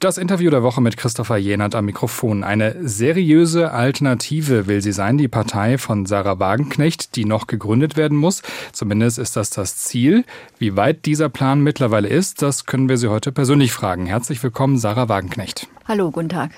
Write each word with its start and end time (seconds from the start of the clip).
Das 0.00 0.16
Interview 0.16 0.48
der 0.48 0.62
Woche 0.62 0.80
mit 0.80 0.96
Christopher 0.96 1.38
Jenert 1.38 1.74
am 1.74 1.86
Mikrofon. 1.86 2.44
Eine 2.44 2.76
seriöse 2.88 3.72
Alternative 3.72 4.68
will 4.68 4.80
sie 4.80 4.92
sein, 4.92 5.18
die 5.18 5.26
Partei 5.26 5.76
von 5.76 6.06
Sarah 6.06 6.38
Wagenknecht, 6.38 7.16
die 7.16 7.24
noch 7.24 7.48
gegründet 7.48 7.96
werden 7.96 8.16
muss. 8.16 8.42
Zumindest 8.70 9.18
ist 9.18 9.34
das 9.34 9.50
das 9.50 9.76
Ziel. 9.76 10.24
Wie 10.56 10.76
weit 10.76 11.04
dieser 11.04 11.28
Plan 11.28 11.62
mittlerweile 11.62 12.06
ist, 12.06 12.42
das 12.42 12.64
können 12.64 12.88
wir 12.88 12.96
Sie 12.96 13.08
heute 13.08 13.32
persönlich 13.32 13.72
fragen. 13.72 14.06
Herzlich 14.06 14.40
willkommen, 14.40 14.78
Sarah 14.78 15.08
Wagenknecht. 15.08 15.66
Hallo, 15.88 16.12
guten 16.12 16.28
Tag. 16.28 16.52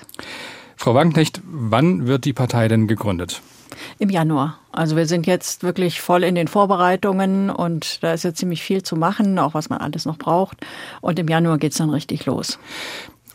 Frau 0.75 0.93
Wagenknecht, 0.93 1.41
wann 1.43 2.05
wird 2.05 2.25
die 2.25 2.33
Partei 2.33 2.67
denn 2.67 2.87
gegründet? 2.87 3.41
Im 3.97 4.09
Januar. 4.09 4.59
Also 4.71 4.95
wir 4.95 5.07
sind 5.07 5.25
jetzt 5.25 5.63
wirklich 5.63 5.99
voll 5.99 6.23
in 6.23 6.35
den 6.35 6.47
Vorbereitungen 6.47 7.49
und 7.49 8.03
da 8.03 8.13
ist 8.13 8.23
jetzt 8.23 8.37
ziemlich 8.37 8.61
viel 8.61 8.83
zu 8.83 8.95
machen, 8.95 9.39
auch 9.39 9.55
was 9.55 9.69
man 9.69 9.79
alles 9.79 10.05
noch 10.05 10.19
braucht. 10.19 10.57
Und 11.01 11.17
im 11.17 11.27
Januar 11.27 11.57
geht 11.57 11.71
es 11.71 11.79
dann 11.79 11.89
richtig 11.89 12.27
los. 12.27 12.59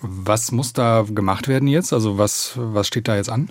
Was 0.09 0.52
muss 0.52 0.73
da 0.73 1.04
gemacht 1.09 1.48
werden 1.48 1.68
jetzt? 1.68 1.93
Also 1.93 2.19
was, 2.19 2.52
was 2.56 2.87
steht 2.87 3.09
da 3.09 3.16
jetzt 3.16 3.30
an? 3.30 3.51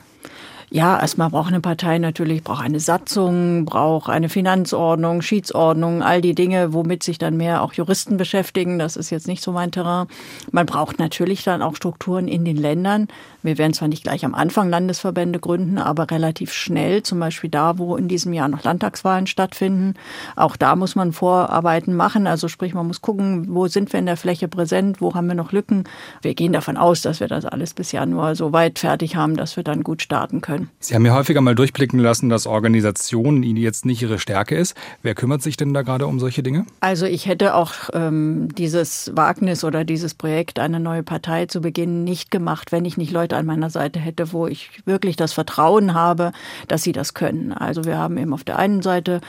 Ja, 0.72 1.00
erstmal 1.00 1.30
braucht 1.30 1.50
eine 1.50 1.62
Partei 1.62 2.00
natürlich, 2.00 2.44
braucht 2.44 2.64
eine 2.64 2.80
Satzung, 2.80 3.66
braucht 3.66 4.10
eine 4.10 4.30
Finanzordnung, 4.30 5.22
Schiedsordnung, 5.22 6.02
all 6.02 6.22
die 6.22 6.34
Dinge, 6.34 6.74
womit 6.74 7.04
sich 7.04 7.20
dann 7.20 7.38
mehr 7.38 7.62
auch 7.62 7.74
Juristen 7.74 8.18
beschäftigen. 8.18 8.80
Das 8.80 8.96
ist 8.96 9.12
jetzt 9.12 9.28
nicht 9.28 9.44
so 9.44 9.52
mein 9.52 9.72
Terrain. 9.72 10.08
Man 10.52 10.66
braucht 10.66 10.98
natürlich 10.98 11.44
dann 11.44 11.62
auch 11.62 11.76
Strukturen 11.76 12.28
in 12.28 12.46
den 12.46 12.58
Ländern. 12.58 13.08
Wir 13.44 13.60
werden 13.60 13.74
zwar 13.74 13.88
nicht 13.88 14.04
gleich 14.04 14.26
am 14.26 14.34
Anfang 14.34 14.70
Landesverbände 14.70 15.40
gründen, 15.40 15.78
aber 15.78 16.10
relativ 16.10 16.52
schnell, 16.52 17.04
zum 17.04 17.20
Beispiel 17.20 17.52
da, 17.52 17.78
wo 17.78 17.96
in 17.96 18.08
diesem 18.08 18.34
Jahr 18.34 18.48
noch 18.48 18.64
Landtagswahlen 18.64 19.28
stattfinden. 19.28 19.94
Auch 20.36 20.56
da 20.56 20.76
muss 20.76 20.96
man 20.96 21.14
Vorarbeiten 21.14 21.96
machen. 21.96 22.26
Also 22.26 22.48
sprich, 22.48 22.74
man 22.74 22.88
muss 22.88 23.02
gucken, 23.02 23.54
wo 23.54 23.68
sind 23.68 23.94
wir 23.94 24.00
in 24.00 24.08
der 24.08 24.18
Fläche 24.18 24.48
präsent, 24.48 25.00
wo 25.00 25.14
haben 25.14 25.28
wir 25.28 25.36
noch 25.36 25.52
Lücken. 25.52 25.84
Wir 26.24 26.34
gehen 26.34 26.54
davon 26.54 26.76
aus, 26.76 27.04
dass 27.04 27.20
wir 27.20 27.28
das 27.28 27.46
alles 27.46 27.76
bis 27.76 27.92
Januar 27.92 28.36
so 28.36 28.52
weit 28.52 28.80
fertig 28.80 29.16
haben, 29.16 29.38
dass 29.38 29.56
wir 29.58 29.64
dann 29.64 29.84
gut 29.84 30.02
starten 30.02 30.42
können 30.42 30.55
können. 30.56 30.70
Sie 30.80 30.96
haben 30.96 31.06
ja 31.06 31.14
häufiger 31.14 31.42
mal 31.42 31.56
durchblicken 31.56 32.00
lassen, 32.00 32.30
dass 32.30 32.48
Organisation 32.48 33.44
Ihnen 33.44 33.58
jetzt 33.58 33.86
nicht 33.86 34.02
Ihre 34.02 34.20
Stärke 34.20 34.56
ist. 34.56 34.76
Wer 35.02 35.16
kümmert 35.16 35.42
sich 35.42 35.58
denn 35.58 35.74
da 35.74 35.82
gerade 35.82 36.08
um 36.08 36.20
solche 36.20 36.44
Dinge? 36.44 36.66
Also 36.80 37.06
ich 37.06 37.26
hätte 37.26 37.56
auch 37.56 37.74
ähm, 37.94 38.50
dieses 38.56 39.12
Wagnis 39.16 39.64
oder 39.64 39.84
dieses 39.84 40.14
Projekt, 40.14 40.60
eine 40.60 40.80
neue 40.80 41.04
Partei 41.04 41.46
zu 41.46 41.62
beginnen, 41.62 42.04
nicht 42.04 42.32
gemacht, 42.32 42.72
wenn 42.72 42.86
ich 42.86 42.98
nicht 42.98 43.12
Leute 43.12 43.38
an 43.38 43.46
meiner 43.46 43.70
Seite 43.70 44.00
hätte, 44.00 44.32
wo 44.34 44.48
ich 44.48 44.70
wirklich 44.86 45.16
das 45.16 45.34
Vertrauen 45.34 45.94
habe, 45.94 46.32
dass 46.68 46.84
sie 46.84 46.92
das 46.92 47.14
können. 47.14 47.54
Also 47.54 47.86
wir 47.86 47.98
haben 47.98 48.18
eben 48.18 48.34
auf 48.34 48.44
der 48.44 48.58
einen 48.58 48.82
Seite 48.82 49.22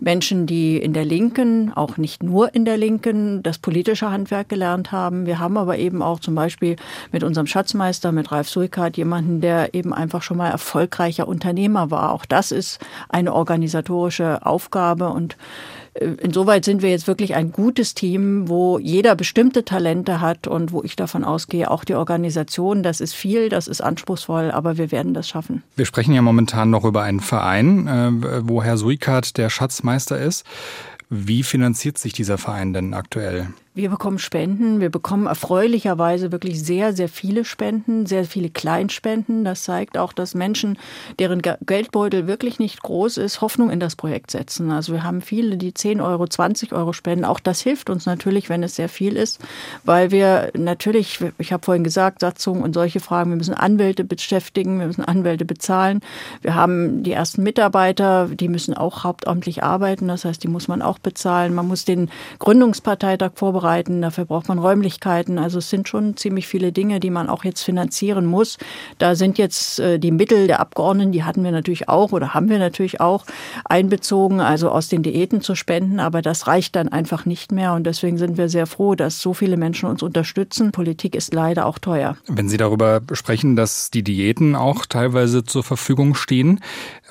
Menschen, 0.00 0.46
die 0.46 0.76
in 0.76 0.92
der 0.92 1.04
Linken, 1.04 1.72
auch 1.72 1.96
nicht 1.96 2.22
nur 2.22 2.54
in 2.54 2.64
der 2.64 2.76
Linken, 2.76 3.42
das 3.42 3.58
politische 3.58 4.10
Handwerk 4.10 4.48
gelernt 4.48 4.92
haben. 4.92 5.26
Wir 5.26 5.38
haben 5.38 5.56
aber 5.56 5.78
eben 5.78 6.02
auch 6.02 6.20
zum 6.20 6.34
Beispiel 6.34 6.76
mit 7.12 7.22
unserem 7.22 7.46
Schatzmeister, 7.46 8.12
mit 8.12 8.32
Ralf 8.32 8.48
Suikat, 8.48 8.96
jemanden, 8.96 9.40
der 9.40 9.74
eben 9.74 9.92
einfach 9.92 10.22
schon 10.22 10.36
mal 10.36 10.50
Erfolg 10.50 10.71
erfolgreicher 10.72 11.28
Unternehmer 11.28 11.90
war. 11.90 12.12
Auch 12.12 12.24
das 12.24 12.50
ist 12.50 12.78
eine 13.10 13.34
organisatorische 13.34 14.44
Aufgabe 14.46 15.10
und 15.10 15.36
äh, 15.92 16.06
Insoweit 16.22 16.64
sind 16.64 16.80
wir 16.80 16.88
jetzt 16.88 17.06
wirklich 17.06 17.34
ein 17.34 17.52
gutes 17.52 17.92
Team, 17.94 18.48
wo 18.48 18.78
jeder 18.78 19.14
bestimmte 19.14 19.66
Talente 19.66 20.22
hat 20.22 20.46
und 20.46 20.72
wo 20.72 20.82
ich 20.82 20.96
davon 20.96 21.24
ausgehe, 21.24 21.70
auch 21.70 21.84
die 21.84 21.94
Organisation, 21.94 22.82
das 22.82 23.02
ist 23.02 23.12
viel, 23.12 23.50
das 23.50 23.68
ist 23.68 23.82
anspruchsvoll, 23.82 24.50
aber 24.50 24.78
wir 24.78 24.90
werden 24.90 25.12
das 25.12 25.28
schaffen. 25.28 25.62
Wir 25.76 25.84
sprechen 25.84 26.14
ja 26.14 26.22
momentan 26.22 26.70
noch 26.70 26.84
über 26.84 27.02
einen 27.02 27.20
Verein, 27.20 27.86
äh, 27.86 28.48
wo 28.48 28.62
Herr 28.62 28.78
Suikat 28.78 29.36
der 29.36 29.50
Schatzmeister 29.50 30.18
ist. 30.18 30.46
Wie 31.10 31.42
finanziert 31.42 31.98
sich 31.98 32.14
dieser 32.14 32.38
Verein 32.38 32.72
denn 32.72 32.94
aktuell? 32.94 33.48
Wir 33.74 33.88
bekommen 33.88 34.18
Spenden. 34.18 34.80
Wir 34.80 34.90
bekommen 34.90 35.26
erfreulicherweise 35.26 36.30
wirklich 36.30 36.62
sehr, 36.62 36.92
sehr 36.92 37.08
viele 37.08 37.42
Spenden, 37.46 38.04
sehr 38.04 38.26
viele 38.26 38.50
Kleinspenden. 38.50 39.46
Das 39.46 39.62
zeigt 39.62 39.96
auch, 39.96 40.12
dass 40.12 40.34
Menschen, 40.34 40.76
deren 41.18 41.40
Geldbeutel 41.40 42.26
wirklich 42.26 42.58
nicht 42.58 42.82
groß 42.82 43.16
ist, 43.16 43.40
Hoffnung 43.40 43.70
in 43.70 43.80
das 43.80 43.96
Projekt 43.96 44.30
setzen. 44.30 44.70
Also 44.70 44.92
wir 44.92 45.04
haben 45.04 45.22
viele, 45.22 45.56
die 45.56 45.72
10 45.72 46.02
Euro, 46.02 46.26
20 46.26 46.74
Euro 46.74 46.92
spenden. 46.92 47.24
Auch 47.24 47.40
das 47.40 47.62
hilft 47.62 47.88
uns 47.88 48.04
natürlich, 48.04 48.50
wenn 48.50 48.62
es 48.62 48.76
sehr 48.76 48.90
viel 48.90 49.16
ist, 49.16 49.40
weil 49.84 50.10
wir 50.10 50.50
natürlich, 50.54 51.20
ich 51.38 51.54
habe 51.54 51.64
vorhin 51.64 51.82
gesagt, 51.82 52.20
Satzungen 52.20 52.62
und 52.62 52.74
solche 52.74 53.00
Fragen, 53.00 53.30
wir 53.30 53.38
müssen 53.38 53.54
Anwälte 53.54 54.04
beschäftigen, 54.04 54.80
wir 54.80 54.86
müssen 54.86 55.02
Anwälte 55.06 55.46
bezahlen. 55.46 56.02
Wir 56.42 56.54
haben 56.54 57.04
die 57.04 57.12
ersten 57.12 57.42
Mitarbeiter, 57.42 58.28
die 58.28 58.48
müssen 58.48 58.74
auch 58.74 59.02
hauptamtlich 59.04 59.62
arbeiten. 59.62 60.08
Das 60.08 60.26
heißt, 60.26 60.42
die 60.42 60.48
muss 60.48 60.68
man 60.68 60.82
auch 60.82 60.98
bezahlen. 60.98 61.54
Man 61.54 61.68
muss 61.68 61.86
den 61.86 62.10
Gründungsparteitag 62.38 63.30
vorbereiten 63.34 63.61
vorbereiten, 63.62 64.02
dafür 64.02 64.24
braucht 64.24 64.48
man 64.48 64.58
Räumlichkeiten. 64.58 65.38
Also 65.38 65.58
es 65.58 65.70
sind 65.70 65.88
schon 65.88 66.16
ziemlich 66.16 66.48
viele 66.48 66.72
Dinge, 66.72 66.98
die 66.98 67.10
man 67.10 67.28
auch 67.28 67.44
jetzt 67.44 67.62
finanzieren 67.62 68.26
muss. 68.26 68.58
Da 68.98 69.14
sind 69.14 69.38
jetzt 69.38 69.78
äh, 69.78 69.98
die 69.98 70.10
Mittel 70.10 70.48
der 70.48 70.58
Abgeordneten, 70.60 71.12
die 71.12 71.22
hatten 71.22 71.44
wir 71.44 71.52
natürlich 71.52 71.88
auch 71.88 72.12
oder 72.12 72.34
haben 72.34 72.48
wir 72.48 72.58
natürlich 72.58 73.00
auch 73.00 73.24
einbezogen, 73.64 74.40
also 74.40 74.70
aus 74.70 74.88
den 74.88 75.02
Diäten 75.02 75.40
zu 75.40 75.54
spenden, 75.54 76.00
aber 76.00 76.22
das 76.22 76.46
reicht 76.46 76.74
dann 76.74 76.88
einfach 76.88 77.24
nicht 77.24 77.52
mehr 77.52 77.74
und 77.74 77.84
deswegen 77.84 78.18
sind 78.18 78.36
wir 78.36 78.48
sehr 78.48 78.66
froh, 78.66 78.94
dass 78.94 79.20
so 79.20 79.32
viele 79.32 79.56
Menschen 79.56 79.88
uns 79.88 80.02
unterstützen. 80.02 80.72
Politik 80.72 81.14
ist 81.14 81.32
leider 81.32 81.66
auch 81.66 81.78
teuer. 81.78 82.16
Wenn 82.26 82.48
Sie 82.48 82.56
darüber 82.56 83.00
sprechen, 83.12 83.54
dass 83.54 83.90
die 83.90 84.02
Diäten 84.02 84.56
auch 84.56 84.86
teilweise 84.86 85.44
zur 85.44 85.62
Verfügung 85.62 86.14
stehen, 86.14 86.60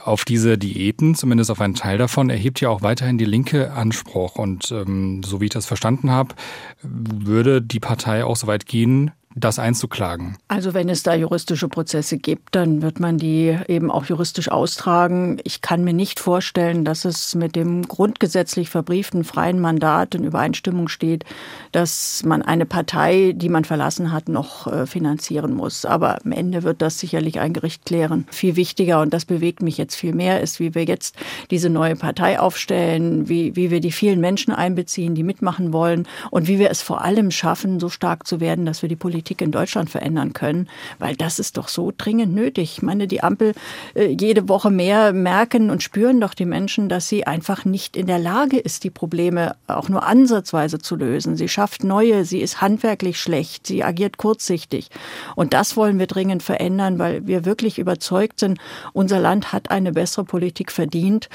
auf 0.04 0.26
diese 0.26 0.58
Diäten, 0.58 1.16
zumindest 1.16 1.52
auf 1.52 1.62
einen 1.62 1.76
Teil 1.76 1.98
davon, 1.98 2.30
erhebt 2.30 2.62
ja 2.62 2.70
auch 2.70 2.82
weiterhin 2.82 3.18
die 3.18 3.26
Linke 3.26 3.72
Anspruch. 3.74 4.36
Und 4.36 4.72
ähm, 4.72 5.24
so 5.24 5.42
wie 5.42 5.46
ich 5.46 5.52
das 5.52 5.66
verstanden 5.66 6.12
habe, 6.12 6.36
würde 6.82 7.62
die 7.62 7.80
Partei 7.80 8.26
auch 8.26 8.36
so 8.36 8.48
weit 8.48 8.66
gehen, 8.66 9.12
das 9.36 9.60
einzuklagen? 9.60 10.38
Also 10.48 10.74
wenn 10.74 10.90
es 10.90 11.04
da 11.04 11.16
juristische 11.16 11.70
Prozesse 11.70 12.18
gibt, 12.18 12.56
dann 12.56 12.82
wird 12.82 13.00
man 13.00 13.18
die 13.18 13.58
eben 13.68 13.90
auch 13.90 14.06
juristisch 14.06 14.52
austragen. 14.52 15.40
Ich 15.44 15.62
kann 15.62 15.84
mir 15.84 15.94
nicht 15.94 16.20
vorstellen, 16.20 16.84
dass 16.84 17.06
es 17.06 17.36
mit 17.36 17.56
dem 17.56 17.88
grundgesetzlich 17.88 18.70
verbrieften 18.70 19.24
freien 19.24 19.60
Mandat 19.60 20.16
in 20.16 20.24
Übereinstimmung 20.24 20.90
steht, 20.90 21.24
dass 21.72 22.24
man 22.26 22.42
eine 22.42 22.66
Partei, 22.66 23.34
die 23.36 23.50
man 23.50 23.64
verlassen 23.64 24.12
hat, 24.12 24.28
noch 24.28 24.68
äh, 24.68 24.86
finanzieren 24.86 25.54
muss. 25.54 25.86
Aber 25.86 26.20
am 26.24 26.32
Ende 26.32 26.64
wird 26.64 26.82
das 26.82 27.00
sicherlich 27.00 27.40
ein 27.40 27.54
Gericht 27.54 27.86
klären. 27.86 28.28
Viel 28.32 28.56
wichtiger, 28.56 29.02
und 29.02 29.14
das 29.14 29.26
bewegt 29.26 29.62
mich 29.62 29.78
jetzt 29.78 29.96
viel 29.96 30.14
mehr, 30.14 30.42
ist, 30.42 30.60
wie 30.60 30.76
wir 30.76 30.84
jetzt 30.84 31.16
diese 31.50 31.70
neue 31.70 31.96
Partei 31.96 32.40
aufstellen, 32.40 33.30
wie, 33.30 33.56
wie 33.56 33.72
wir 33.72 33.80
die 33.80 33.92
vielen 33.92 34.20
Menschen 34.20 34.54
einbeziehen, 34.54 35.16
die 35.16 35.24
mitmachen 35.24 35.72
wollen 35.72 36.08
und 36.32 36.48
wie 36.48 36.60
wir 36.60 36.70
es 36.70 36.82
vor 36.82 37.02
allem 37.02 37.32
schaffen, 37.32 37.80
so 37.80 37.88
stark 37.90 38.28
zu 38.28 38.40
werden, 38.40 38.66
dass 38.66 38.82
wir 38.82 38.90
die 38.90 38.96
Politik 38.96 39.21
Politik 39.22 39.42
in 39.42 39.52
Deutschland 39.52 39.92
verändern 39.92 40.34
können, 40.34 40.68
weil 40.98 41.16
das 41.16 41.38
ist 41.38 41.58
doch 41.58 41.68
so 41.68 41.94
dringend 41.96 42.34
nötig. 42.34 42.78
Ich 42.78 42.82
meine, 42.82 43.08
die 43.08 43.22
Ampel 43.22 43.54
äh, 43.94 44.08
jede 44.08 44.50
Woche 44.50 44.72
mehr 44.72 45.14
merken 45.14 45.70
und 45.70 45.84
spüren 45.84 46.20
doch 46.20 46.34
die 46.34 46.46
Menschen, 46.46 46.90
dass 46.90 47.08
sie 47.08 47.28
einfach 47.28 47.64
nicht 47.64 47.96
in 47.96 48.08
der 48.08 48.18
Lage 48.18 48.58
ist, 48.58 48.84
die 48.84 48.90
Probleme 48.90 49.56
auch 49.68 49.90
nur 49.90 50.08
ansatzweise 50.08 50.80
zu 50.80 50.96
lösen. 50.96 51.38
Sie 51.38 51.48
schafft 51.48 51.84
neue, 51.84 52.26
sie 52.26 52.42
ist 52.42 52.62
handwerklich 52.62 53.20
schlecht, 53.20 53.68
sie 53.68 53.84
agiert 53.84 54.18
kurzsichtig. 54.18 54.90
Und 55.36 55.54
das 55.54 55.78
wollen 55.78 56.00
wir 56.00 56.08
dringend 56.08 56.42
verändern, 56.42 56.98
weil 56.98 57.28
wir 57.28 57.46
wirklich 57.46 57.78
überzeugt 57.78 58.40
sind, 58.40 58.58
unser 58.92 59.20
Land 59.20 59.54
hat 59.54 59.70
eine 59.70 59.92
bessere 59.92 60.26
Politik 60.26 60.72
verdient. 60.72 61.30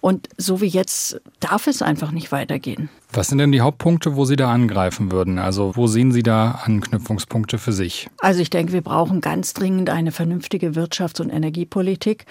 Und 0.00 0.28
so 0.36 0.60
wie 0.60 0.66
jetzt 0.66 1.20
darf 1.40 1.66
es 1.66 1.82
einfach 1.82 2.12
nicht 2.12 2.30
weitergehen. 2.30 2.88
Was 3.14 3.28
sind 3.28 3.38
denn 3.38 3.52
die 3.52 3.60
Hauptpunkte, 3.60 4.16
wo 4.16 4.24
Sie 4.24 4.36
da 4.36 4.50
angreifen 4.50 5.12
würden? 5.12 5.38
Also 5.38 5.72
wo 5.76 5.86
sehen 5.86 6.12
Sie 6.12 6.22
da 6.22 6.62
Anknüpfungspunkte 6.64 7.58
für 7.58 7.72
sich? 7.72 8.08
Also 8.20 8.40
ich 8.40 8.48
denke, 8.48 8.72
wir 8.72 8.80
brauchen 8.80 9.20
ganz 9.20 9.52
dringend 9.52 9.90
eine 9.90 10.12
vernünftige 10.12 10.68
Wirtschafts- 10.70 11.20
und 11.20 11.28
Energiepolitik. 11.28 12.24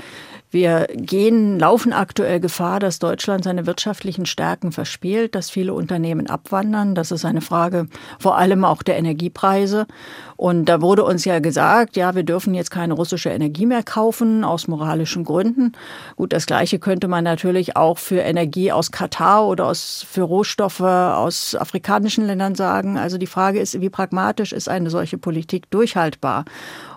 Wir 0.49 0.87
gehen, 0.95 1.59
laufen 1.59 1.93
aktuell 1.93 2.39
Gefahr, 2.39 2.79
dass 2.79 2.97
Deutschland 2.97 3.43
seine 3.43 3.67
wirtschaftlichen 3.67 4.25
Stärken 4.25 4.71
verspielt, 4.71 5.35
dass 5.35 5.51
viele 5.51 5.75
Unternehmen 5.75 6.25
abwandern. 6.27 6.95
Das 6.95 7.11
ist 7.11 7.25
eine 7.25 7.41
Frage 7.41 7.87
vor 8.19 8.37
allem 8.37 8.65
auch 8.65 8.81
der 8.81 8.97
Energiepreise. 8.97 9.85
Und 10.35 10.65
da 10.65 10.81
wurde 10.81 11.03
uns 11.03 11.25
ja 11.25 11.37
gesagt, 11.39 11.95
ja, 11.95 12.15
wir 12.15 12.23
dürfen 12.23 12.55
jetzt 12.55 12.71
keine 12.71 12.95
russische 12.95 13.29
Energie 13.29 13.67
mehr 13.67 13.83
kaufen 13.83 14.43
aus 14.43 14.67
moralischen 14.67 15.25
Gründen. 15.25 15.73
Gut, 16.15 16.33
das 16.33 16.47
Gleiche 16.47 16.79
könnte 16.79 17.07
man 17.07 17.23
natürlich 17.23 17.77
auch 17.77 17.99
für 17.99 18.19
Energie 18.19 18.71
aus 18.71 18.91
Katar 18.91 19.47
oder 19.47 19.67
aus, 19.67 20.03
für 20.09 20.23
Rohstoffe 20.23 20.70
Rohstoffe 20.71 20.81
aus 20.81 21.55
afrikanischen 21.55 22.25
Ländern 22.25 22.55
sagen. 22.55 22.97
Also 22.97 23.17
die 23.17 23.27
Frage 23.27 23.59
ist, 23.59 23.79
wie 23.81 23.89
pragmatisch 23.89 24.53
ist 24.53 24.69
eine 24.69 24.89
solche 24.89 25.17
Politik 25.17 25.69
durchhaltbar? 25.69 26.45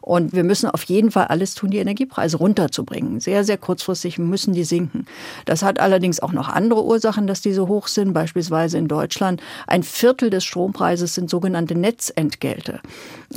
Und 0.04 0.34
wir 0.34 0.44
müssen 0.44 0.68
auf 0.68 0.82
jeden 0.82 1.10
Fall 1.10 1.28
alles 1.28 1.54
tun, 1.54 1.70
die 1.70 1.78
Energiepreise 1.78 2.36
runterzubringen. 2.36 3.20
Sehr, 3.20 3.42
sehr 3.42 3.56
kurzfristig 3.56 4.18
müssen 4.18 4.52
die 4.52 4.64
sinken. 4.64 5.06
Das 5.46 5.62
hat 5.62 5.80
allerdings 5.80 6.20
auch 6.20 6.32
noch 6.32 6.50
andere 6.50 6.84
Ursachen, 6.84 7.26
dass 7.26 7.40
die 7.40 7.54
so 7.54 7.68
hoch 7.68 7.88
sind. 7.88 8.12
Beispielsweise 8.12 8.76
in 8.76 8.86
Deutschland 8.86 9.40
ein 9.66 9.82
Viertel 9.82 10.28
des 10.28 10.44
Strompreises 10.44 11.14
sind 11.14 11.30
sogenannte 11.30 11.74
Netzentgelte. 11.74 12.80